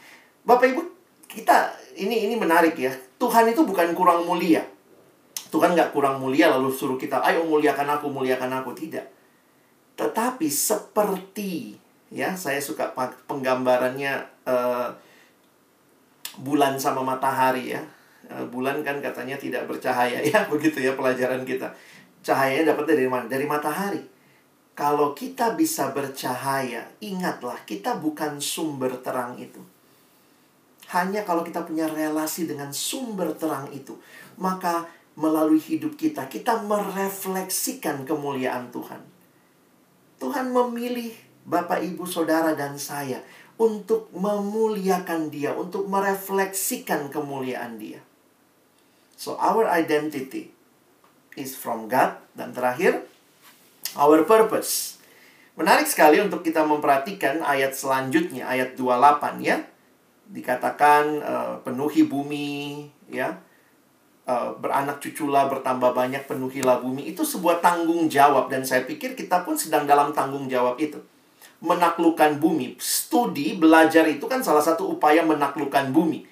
Bapak 0.43 0.67
Ibu, 0.71 0.81
kita 1.29 1.73
ini 1.97 2.29
ini 2.29 2.35
menarik 2.37 2.77
ya. 2.77 2.93
Tuhan 3.17 3.49
itu 3.49 3.63
bukan 3.63 3.93
kurang 3.95 4.27
mulia. 4.27 4.65
Tuhan 5.53 5.77
nggak 5.77 5.93
kurang 5.93 6.17
mulia 6.17 6.49
lalu 6.49 6.73
suruh 6.73 6.97
kita, 6.97 7.21
ayo 7.21 7.45
muliakan 7.45 7.85
aku, 7.93 8.09
muliakan 8.09 8.49
aku. 8.57 8.73
Tidak. 8.73 9.05
Tetapi 9.93 10.49
seperti, 10.49 11.77
ya 12.09 12.33
saya 12.33 12.57
suka 12.57 12.89
penggambarannya 13.29 14.25
uh, 14.49 14.89
bulan 16.41 16.81
sama 16.81 17.05
matahari 17.05 17.77
ya. 17.77 17.81
Uh, 18.25 18.41
bulan 18.49 18.81
kan 18.81 18.97
katanya 18.97 19.37
tidak 19.37 19.69
bercahaya 19.69 20.25
ya, 20.33 20.49
begitu 20.49 20.81
ya 20.81 20.97
pelajaran 20.97 21.45
kita. 21.45 21.69
Cahayanya 22.25 22.73
dapat 22.73 22.97
dari 22.97 23.05
mana? 23.05 23.29
Dari 23.29 23.45
matahari. 23.45 24.01
Kalau 24.73 25.13
kita 25.13 25.53
bisa 25.53 25.93
bercahaya, 25.93 26.89
ingatlah 26.97 27.61
kita 27.61 28.01
bukan 28.01 28.41
sumber 28.41 28.97
terang 29.05 29.37
itu. 29.37 29.61
Hanya 30.89 31.21
kalau 31.21 31.45
kita 31.45 31.61
punya 31.61 31.85
relasi 31.85 32.49
dengan 32.49 32.73
sumber 32.73 33.37
terang 33.37 33.69
itu, 33.69 33.93
maka 34.41 34.89
melalui 35.13 35.61
hidup 35.61 35.93
kita, 35.93 36.25
kita 36.25 36.65
merefleksikan 36.65 38.01
kemuliaan 38.01 38.73
Tuhan. 38.73 39.01
Tuhan 40.17 40.49
memilih 40.49 41.13
Bapak, 41.45 41.83
Ibu, 41.83 42.09
Saudara, 42.09 42.57
dan 42.57 42.79
saya 42.79 43.21
untuk 43.61 44.09
memuliakan 44.15 45.29
Dia, 45.29 45.53
untuk 45.53 45.85
merefleksikan 45.85 47.13
kemuliaan 47.13 47.77
Dia. 47.77 48.01
So, 49.13 49.37
our 49.37 49.69
identity 49.69 50.49
is 51.37 51.53
from 51.53 51.85
God. 51.85 52.17
Dan 52.33 52.55
terakhir, 52.55 53.05
our 53.97 54.25
purpose. 54.25 55.01
Menarik 55.53 55.85
sekali 55.85 56.17
untuk 56.17 56.41
kita 56.41 56.65
memperhatikan 56.65 57.45
ayat 57.45 57.77
selanjutnya, 57.77 58.49
ayat 58.49 58.73
28 58.73 59.37
ya. 59.45 59.61
Dikatakan 60.33 61.03
uh, 61.21 61.53
penuhi 61.61 62.09
bumi 62.09 62.89
ya. 63.11 63.37
Uh, 64.23 64.55
beranak 64.55 65.03
cuculah 65.03 65.51
bertambah 65.51 65.91
banyak 65.91 66.23
penuhilah 66.23 66.79
bumi 66.79 67.11
itu 67.11 67.27
sebuah 67.27 67.59
tanggung 67.59 68.07
jawab 68.07 68.47
dan 68.47 68.63
saya 68.63 68.87
pikir 68.87 69.19
kita 69.19 69.43
pun 69.43 69.59
sedang 69.59 69.83
dalam 69.83 70.15
tanggung 70.15 70.47
jawab 70.47 70.79
itu 70.79 70.95
menaklukkan 71.59 72.39
bumi 72.39 72.79
studi 72.79 73.59
belajar 73.59 74.07
itu 74.07 74.23
kan 74.23 74.39
salah 74.39 74.63
satu 74.63 74.95
upaya 74.95 75.27
menaklukkan 75.27 75.91
bumi 75.91 76.23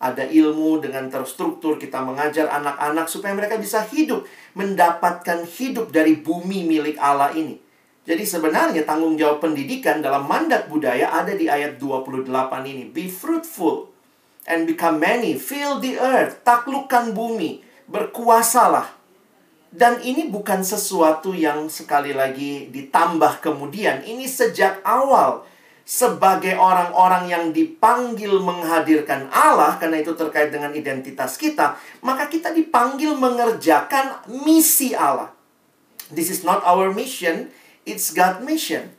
ada 0.00 0.24
ilmu 0.24 0.80
dengan 0.80 1.12
terstruktur 1.12 1.76
kita 1.76 2.00
mengajar 2.00 2.48
anak-anak 2.48 3.04
supaya 3.04 3.36
mereka 3.36 3.60
bisa 3.60 3.84
hidup 3.84 4.24
mendapatkan 4.56 5.44
hidup 5.44 5.92
dari 5.92 6.16
bumi 6.16 6.64
milik 6.64 6.96
Allah 6.96 7.36
ini. 7.36 7.60
Jadi 8.08 8.24
sebenarnya 8.24 8.88
tanggung 8.88 9.20
jawab 9.20 9.44
pendidikan 9.44 10.00
dalam 10.00 10.24
mandat 10.24 10.72
budaya 10.72 11.12
ada 11.12 11.36
di 11.36 11.52
ayat 11.52 11.76
28 11.76 12.32
ini. 12.64 12.88
Be 12.88 13.12
fruitful 13.12 13.92
and 14.48 14.64
become 14.64 14.96
many, 14.96 15.36
fill 15.36 15.76
the 15.84 16.00
earth, 16.00 16.40
taklukkan 16.40 17.12
bumi, 17.12 17.60
berkuasalah. 17.84 18.88
Dan 19.70 20.02
ini 20.02 20.26
bukan 20.32 20.64
sesuatu 20.64 21.30
yang 21.36 21.70
sekali 21.70 22.16
lagi 22.16 22.72
ditambah 22.72 23.44
kemudian. 23.44 24.02
Ini 24.02 24.24
sejak 24.26 24.82
awal 24.82 25.46
sebagai 25.82 26.54
orang-orang 26.54 27.26
yang 27.26 27.44
dipanggil 27.50 28.38
menghadirkan 28.38 29.26
Allah, 29.34 29.74
karena 29.80 29.98
itu 29.98 30.14
terkait 30.14 30.54
dengan 30.54 30.70
identitas 30.70 31.34
kita, 31.34 31.74
maka 32.04 32.30
kita 32.30 32.54
dipanggil 32.54 33.18
mengerjakan 33.18 34.22
misi 34.46 34.94
Allah. 34.94 35.34
This 36.10 36.30
is 36.30 36.42
not 36.46 36.62
our 36.62 36.90
mission, 36.94 37.50
it's 37.82 38.14
God 38.14 38.42
mission. 38.46 38.94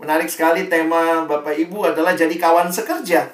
Menarik 0.00 0.32
sekali 0.32 0.70
tema 0.70 1.28
Bapak 1.28 1.52
Ibu 1.54 1.92
adalah 1.92 2.16
jadi 2.16 2.32
kawan 2.40 2.72
sekerja. 2.72 3.30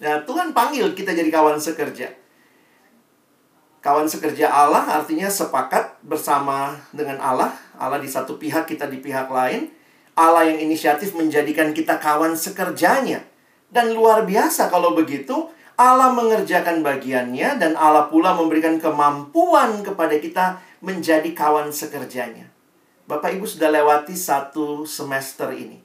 Nah, 0.00 0.24
Tuhan 0.24 0.56
panggil 0.56 0.96
kita 0.96 1.12
jadi 1.12 1.28
kawan 1.28 1.60
sekerja. 1.60 2.16
Kawan 3.80 4.08
sekerja 4.08 4.48
Allah 4.48 4.84
artinya 5.00 5.28
sepakat 5.28 6.00
bersama 6.04 6.76
dengan 6.92 7.20
Allah. 7.20 7.52
Allah 7.80 8.00
di 8.00 8.08
satu 8.08 8.36
pihak, 8.36 8.68
kita 8.68 8.88
di 8.88 9.00
pihak 9.00 9.28
lain 9.28 9.79
Allah 10.20 10.44
yang 10.52 10.60
inisiatif 10.60 11.16
menjadikan 11.16 11.72
kita 11.72 11.96
kawan 11.96 12.36
sekerjanya. 12.36 13.24
Dan 13.72 13.96
luar 13.96 14.28
biasa 14.28 14.68
kalau 14.68 14.92
begitu, 14.92 15.48
Allah 15.80 16.12
mengerjakan 16.12 16.84
bagiannya 16.84 17.56
dan 17.56 17.72
Allah 17.80 18.12
pula 18.12 18.36
memberikan 18.36 18.76
kemampuan 18.76 19.80
kepada 19.80 20.20
kita 20.20 20.60
menjadi 20.84 21.32
kawan 21.32 21.72
sekerjanya. 21.72 22.52
Bapak 23.08 23.32
Ibu 23.32 23.48
sudah 23.48 23.72
lewati 23.72 24.12
satu 24.12 24.84
semester 24.84 25.48
ini. 25.56 25.80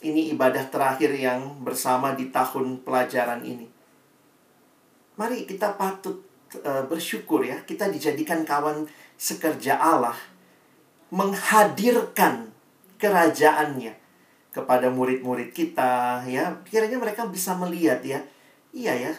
Ini 0.00 0.30
ibadah 0.32 0.70
terakhir 0.70 1.10
yang 1.12 1.60
bersama 1.66 2.14
di 2.14 2.30
tahun 2.30 2.86
pelajaran 2.86 3.42
ini. 3.42 3.66
Mari 5.18 5.50
kita 5.50 5.74
patut 5.74 6.22
uh, 6.62 6.86
bersyukur 6.86 7.42
ya, 7.44 7.60
kita 7.66 7.90
dijadikan 7.90 8.46
kawan 8.46 8.86
sekerja 9.18 9.76
Allah 9.76 10.16
menghadirkan 11.10 12.49
kerajaannya 13.00 13.96
kepada 14.52 14.92
murid-murid 14.92 15.56
kita 15.56 16.22
ya 16.28 16.60
kiranya 16.68 17.00
mereka 17.00 17.24
bisa 17.24 17.56
melihat 17.56 18.04
ya 18.04 18.20
iya 18.76 18.92
ya 18.92 19.12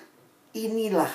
inilah 0.53 1.09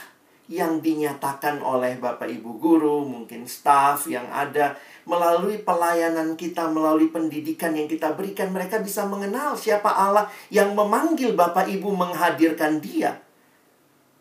yang 0.46 0.79
dinyatakan 0.79 1.59
oleh 1.59 1.98
Bapak 1.98 2.31
Ibu 2.31 2.62
guru, 2.62 3.02
mungkin 3.02 3.50
staf 3.50 4.07
yang 4.07 4.31
ada 4.31 4.79
melalui 5.02 5.59
pelayanan 5.66 6.38
kita, 6.38 6.70
melalui 6.70 7.11
pendidikan 7.11 7.74
yang 7.74 7.90
kita 7.90 8.14
berikan, 8.14 8.55
mereka 8.55 8.79
bisa 8.79 9.02
mengenal 9.11 9.59
siapa 9.59 9.90
Allah 9.90 10.31
yang 10.55 10.70
memanggil 10.79 11.35
Bapak 11.35 11.66
Ibu 11.66 11.90
menghadirkan 11.90 12.79
dia. 12.79 13.18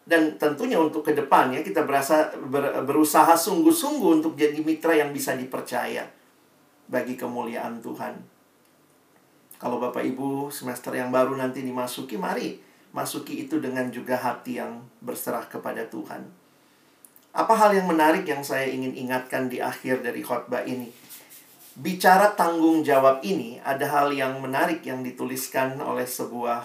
Dan 0.06 0.38
tentunya 0.38 0.78
untuk 0.78 1.06
ke 1.06 1.14
depannya 1.18 1.66
kita 1.66 1.86
berasa 1.86 2.30
ber, 2.38 2.86
berusaha 2.86 3.34
sungguh-sungguh 3.34 4.22
untuk 4.22 4.34
jadi 4.38 4.62
mitra 4.62 4.94
yang 4.94 5.10
bisa 5.10 5.34
dipercaya 5.34 6.06
bagi 6.90 7.18
kemuliaan 7.18 7.82
Tuhan. 7.82 8.35
Kalau 9.66 9.82
Bapak 9.82 10.06
Ibu 10.06 10.54
semester 10.54 10.94
yang 10.94 11.10
baru 11.10 11.34
nanti 11.42 11.66
dimasuki, 11.66 12.22
mari 12.22 12.62
masuki 12.94 13.50
itu 13.50 13.58
dengan 13.58 13.90
juga 13.90 14.14
hati 14.14 14.62
yang 14.62 14.78
berserah 15.02 15.50
kepada 15.50 15.90
Tuhan. 15.90 16.22
Apa 17.34 17.58
hal 17.58 17.74
yang 17.74 17.90
menarik 17.90 18.30
yang 18.30 18.46
saya 18.46 18.70
ingin 18.70 18.94
ingatkan 18.94 19.50
di 19.50 19.58
akhir 19.58 20.06
dari 20.06 20.22
khotbah 20.22 20.62
ini? 20.70 20.94
Bicara 21.82 22.38
tanggung 22.38 22.86
jawab 22.86 23.26
ini, 23.26 23.58
ada 23.66 23.90
hal 23.90 24.14
yang 24.14 24.38
menarik 24.38 24.86
yang 24.86 25.02
dituliskan 25.02 25.82
oleh 25.82 26.06
sebuah 26.06 26.62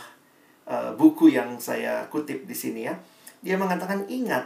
uh, 0.69 0.93
buku 0.93 1.33
yang 1.33 1.57
saya 1.57 2.05
kutip 2.13 2.45
di 2.45 2.53
sini 2.53 2.85
ya. 2.85 3.01
Dia 3.41 3.57
mengatakan 3.57 4.05
ingat 4.13 4.45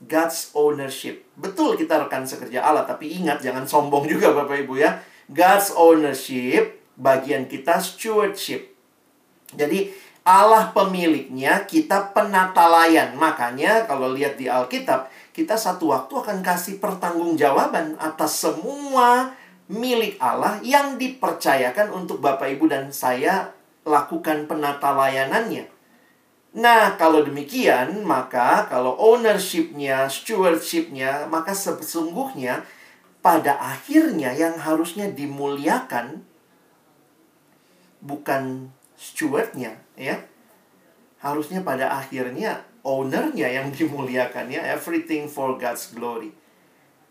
God's 0.00 0.48
ownership. 0.56 1.28
Betul 1.36 1.76
kita 1.76 2.08
rekan 2.08 2.24
sekerja 2.24 2.64
Allah, 2.64 2.88
tapi 2.88 3.12
ingat 3.20 3.44
jangan 3.44 3.68
sombong 3.68 4.08
juga 4.08 4.32
Bapak 4.32 4.64
Ibu 4.64 4.80
ya. 4.80 4.96
God's 5.28 5.76
ownership 5.76 6.83
bagian 6.94 7.46
kita 7.50 7.78
stewardship. 7.82 8.74
Jadi 9.54 9.90
Allah 10.24 10.72
pemiliknya, 10.72 11.68
kita 11.68 12.16
penata 12.16 12.64
layan. 12.64 13.12
Makanya 13.20 13.84
kalau 13.84 14.16
lihat 14.16 14.40
di 14.40 14.48
Alkitab, 14.48 15.12
kita 15.36 15.58
satu 15.58 15.92
waktu 15.92 16.14
akan 16.16 16.40
kasih 16.40 16.80
pertanggungjawaban 16.80 18.00
atas 18.00 18.40
semua 18.40 19.36
milik 19.68 20.16
Allah 20.20 20.60
yang 20.64 20.96
dipercayakan 20.96 21.92
untuk 21.92 22.24
Bapak 22.24 22.56
Ibu 22.56 22.72
dan 22.72 22.88
saya 22.88 23.52
lakukan 23.84 24.48
penata 24.48 24.96
layanannya. 24.96 25.68
Nah, 26.54 26.94
kalau 26.94 27.26
demikian, 27.26 28.06
maka 28.06 28.64
kalau 28.70 28.94
ownershipnya, 28.94 30.06
stewardshipnya, 30.06 31.26
maka 31.26 31.50
sesungguhnya 31.50 32.62
pada 33.20 33.58
akhirnya 33.58 34.30
yang 34.32 34.54
harusnya 34.56 35.10
dimuliakan 35.10 36.22
bukan 38.04 38.68
stewardnya 38.94 39.80
ya. 39.96 40.20
Harusnya 41.24 41.64
pada 41.64 41.88
akhirnya 41.96 42.62
ownernya 42.84 43.48
yang 43.48 43.72
dimuliakan 43.76 44.52
ya. 44.52 44.60
Everything 44.76 45.26
for 45.26 45.56
God's 45.56 45.90
glory. 45.96 46.36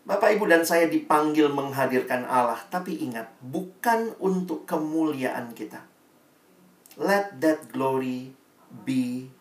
Bapak 0.04 0.36
Ibu 0.36 0.46
dan 0.46 0.62
saya 0.62 0.86
dipanggil 0.86 1.50
menghadirkan 1.50 2.24
Allah. 2.28 2.62
Tapi 2.70 3.02
ingat 3.02 3.34
bukan 3.42 4.14
untuk 4.22 4.68
kemuliaan 4.68 5.50
kita. 5.56 5.82
Let 6.94 7.42
that 7.42 7.74
glory 7.74 8.30
be 8.70 9.34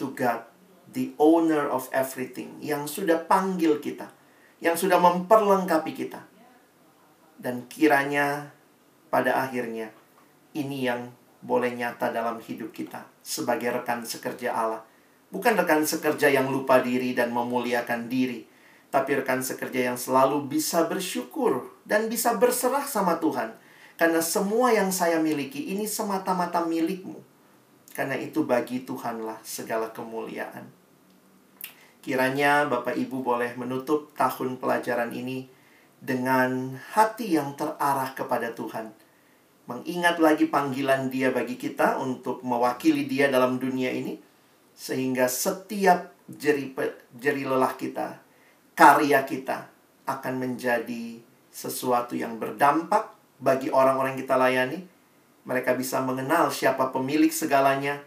to 0.00 0.10
God 0.16 0.48
the 0.94 1.12
owner 1.18 1.66
of 1.68 1.90
everything 1.90 2.62
yang 2.62 2.86
sudah 2.86 3.26
panggil 3.26 3.82
kita 3.82 4.08
yang 4.62 4.78
sudah 4.78 4.96
memperlengkapi 4.96 5.92
kita. 5.92 6.24
Dan 7.36 7.66
kiranya 7.68 8.54
pada 9.12 9.44
akhirnya 9.44 9.92
ini 10.54 10.86
yang 10.86 11.10
boleh 11.44 11.76
nyata 11.76 12.08
dalam 12.08 12.40
hidup 12.40 12.72
kita 12.72 13.04
sebagai 13.20 13.68
rekan 13.68 14.00
sekerja 14.06 14.54
Allah. 14.54 14.82
Bukan 15.28 15.58
rekan 15.58 15.84
sekerja 15.84 16.30
yang 16.30 16.48
lupa 16.48 16.80
diri 16.80 17.12
dan 17.12 17.34
memuliakan 17.34 18.06
diri, 18.06 18.46
tapi 18.88 19.18
rekan 19.18 19.42
sekerja 19.42 19.92
yang 19.92 19.98
selalu 19.98 20.46
bisa 20.46 20.86
bersyukur 20.86 21.68
dan 21.84 22.06
bisa 22.06 22.38
berserah 22.38 22.86
sama 22.86 23.18
Tuhan. 23.18 23.52
Karena 23.94 24.22
semua 24.22 24.74
yang 24.74 24.90
saya 24.90 25.18
miliki 25.18 25.74
ini 25.74 25.86
semata-mata 25.86 26.62
milikmu. 26.62 27.18
Karena 27.94 28.18
itu 28.18 28.42
bagi 28.42 28.82
Tuhanlah 28.82 29.38
segala 29.46 29.90
kemuliaan. 29.94 30.66
Kiranya 32.02 32.66
Bapak 32.66 32.98
Ibu 32.98 33.22
boleh 33.22 33.54
menutup 33.54 34.10
tahun 34.18 34.58
pelajaran 34.58 35.14
ini 35.14 35.46
dengan 36.02 36.74
hati 36.94 37.38
yang 37.38 37.54
terarah 37.54 38.12
kepada 38.12 38.50
Tuhan 38.52 39.03
mengingat 39.64 40.20
lagi 40.20 40.48
panggilan 40.48 41.08
Dia 41.08 41.32
bagi 41.32 41.56
kita 41.56 41.96
untuk 42.00 42.44
mewakili 42.44 43.08
Dia 43.08 43.32
dalam 43.32 43.56
dunia 43.56 43.88
ini, 43.92 44.20
sehingga 44.74 45.30
setiap 45.30 46.12
jeri, 46.28 46.72
jeri 47.16 47.44
lelah 47.46 47.74
kita, 47.76 48.20
karya 48.76 49.24
kita 49.24 49.70
akan 50.04 50.34
menjadi 50.36 51.20
sesuatu 51.48 52.18
yang 52.18 52.36
berdampak 52.36 53.14
bagi 53.40 53.70
orang-orang 53.70 54.16
yang 54.16 54.22
kita 54.26 54.36
layani. 54.36 54.80
Mereka 55.44 55.76
bisa 55.76 56.00
mengenal 56.00 56.48
siapa 56.48 56.88
pemilik 56.88 57.28
segalanya, 57.28 58.00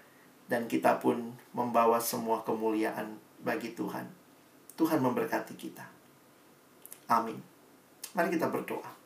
dan 0.50 0.66
kita 0.66 0.98
pun 0.98 1.38
membawa 1.54 2.02
semua 2.02 2.42
kemuliaan 2.42 3.18
bagi 3.46 3.78
Tuhan. 3.78 4.10
Tuhan 4.74 5.02
memberkati 5.02 5.54
kita. 5.54 5.86
Amin. 7.10 7.38
Mari 8.14 8.34
kita 8.34 8.50
berdoa. 8.50 8.97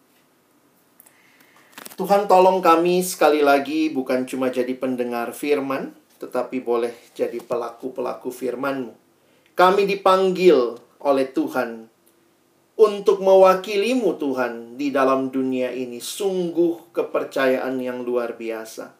Tuhan 2.01 2.25
tolong 2.25 2.65
kami 2.65 3.05
sekali 3.05 3.45
lagi 3.45 3.93
bukan 3.93 4.25
cuma 4.25 4.49
jadi 4.49 4.73
pendengar 4.73 5.37
firman, 5.37 5.93
tetapi 6.17 6.57
boleh 6.57 6.89
jadi 7.13 7.37
pelaku-pelaku 7.37 8.33
firman-Mu. 8.33 8.89
Kami 9.53 9.85
dipanggil 9.85 10.81
oleh 10.97 11.29
Tuhan 11.29 11.85
untuk 12.73 13.21
mewakilimu 13.21 14.17
Tuhan 14.17 14.81
di 14.81 14.89
dalam 14.89 15.29
dunia 15.29 15.69
ini. 15.69 16.01
Sungguh 16.01 16.89
kepercayaan 16.89 17.77
yang 17.77 18.01
luar 18.01 18.33
biasa. 18.33 18.97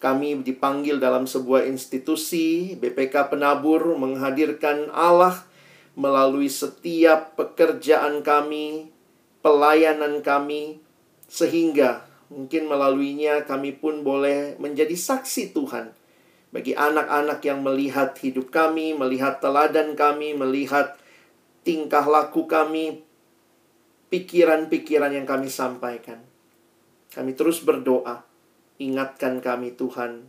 Kami 0.00 0.40
dipanggil 0.40 0.96
dalam 0.96 1.28
sebuah 1.28 1.68
institusi, 1.68 2.72
BPK 2.72 3.36
Penabur, 3.36 3.84
menghadirkan 4.00 4.88
Allah 4.96 5.44
melalui 5.92 6.48
setiap 6.48 7.36
pekerjaan 7.36 8.24
kami, 8.24 8.88
pelayanan 9.44 10.24
kami, 10.24 10.87
sehingga 11.28 12.08
mungkin 12.32 12.66
melaluinya 12.66 13.44
kami 13.44 13.76
pun 13.76 14.00
boleh 14.02 14.56
menjadi 14.56 14.96
saksi 14.96 15.52
Tuhan 15.52 15.94
Bagi 16.48 16.72
anak-anak 16.72 17.44
yang 17.44 17.60
melihat 17.60 18.16
hidup 18.24 18.48
kami, 18.48 18.96
melihat 18.96 19.36
teladan 19.36 19.92
kami, 19.92 20.32
melihat 20.32 20.96
tingkah 21.60 22.08
laku 22.08 22.48
kami, 22.48 23.04
pikiran-pikiran 24.08 25.12
yang 25.12 25.28
kami 25.28 25.52
sampaikan. 25.52 26.24
Kami 27.12 27.36
terus 27.36 27.60
berdoa, 27.60 28.24
ingatkan 28.80 29.44
kami 29.44 29.76
Tuhan 29.76 30.24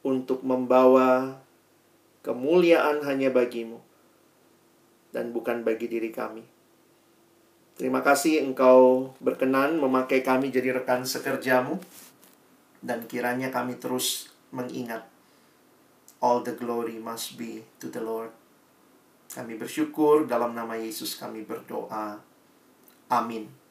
untuk 0.00 0.40
membawa 0.40 1.36
kemuliaan 2.24 3.04
hanya 3.04 3.28
bagimu 3.28 3.84
dan 5.12 5.36
bukan 5.36 5.62
bagi 5.62 5.90
diri 5.90 6.08
kami. 6.08 6.51
Terima 7.72 8.04
kasih 8.04 8.44
engkau 8.44 9.12
berkenan 9.18 9.80
memakai 9.80 10.20
kami 10.20 10.52
jadi 10.52 10.76
rekan 10.76 11.08
sekerjamu 11.08 11.80
dan 12.84 13.06
kiranya 13.08 13.48
kami 13.48 13.80
terus 13.80 14.28
mengingat 14.52 15.08
all 16.20 16.44
the 16.44 16.52
glory 16.52 17.00
must 17.00 17.40
be 17.40 17.64
to 17.80 17.88
the 17.88 18.02
Lord. 18.02 18.30
Kami 19.32 19.56
bersyukur 19.56 20.28
dalam 20.28 20.52
nama 20.52 20.76
Yesus 20.76 21.16
kami 21.16 21.48
berdoa. 21.48 22.20
Amin. 23.08 23.61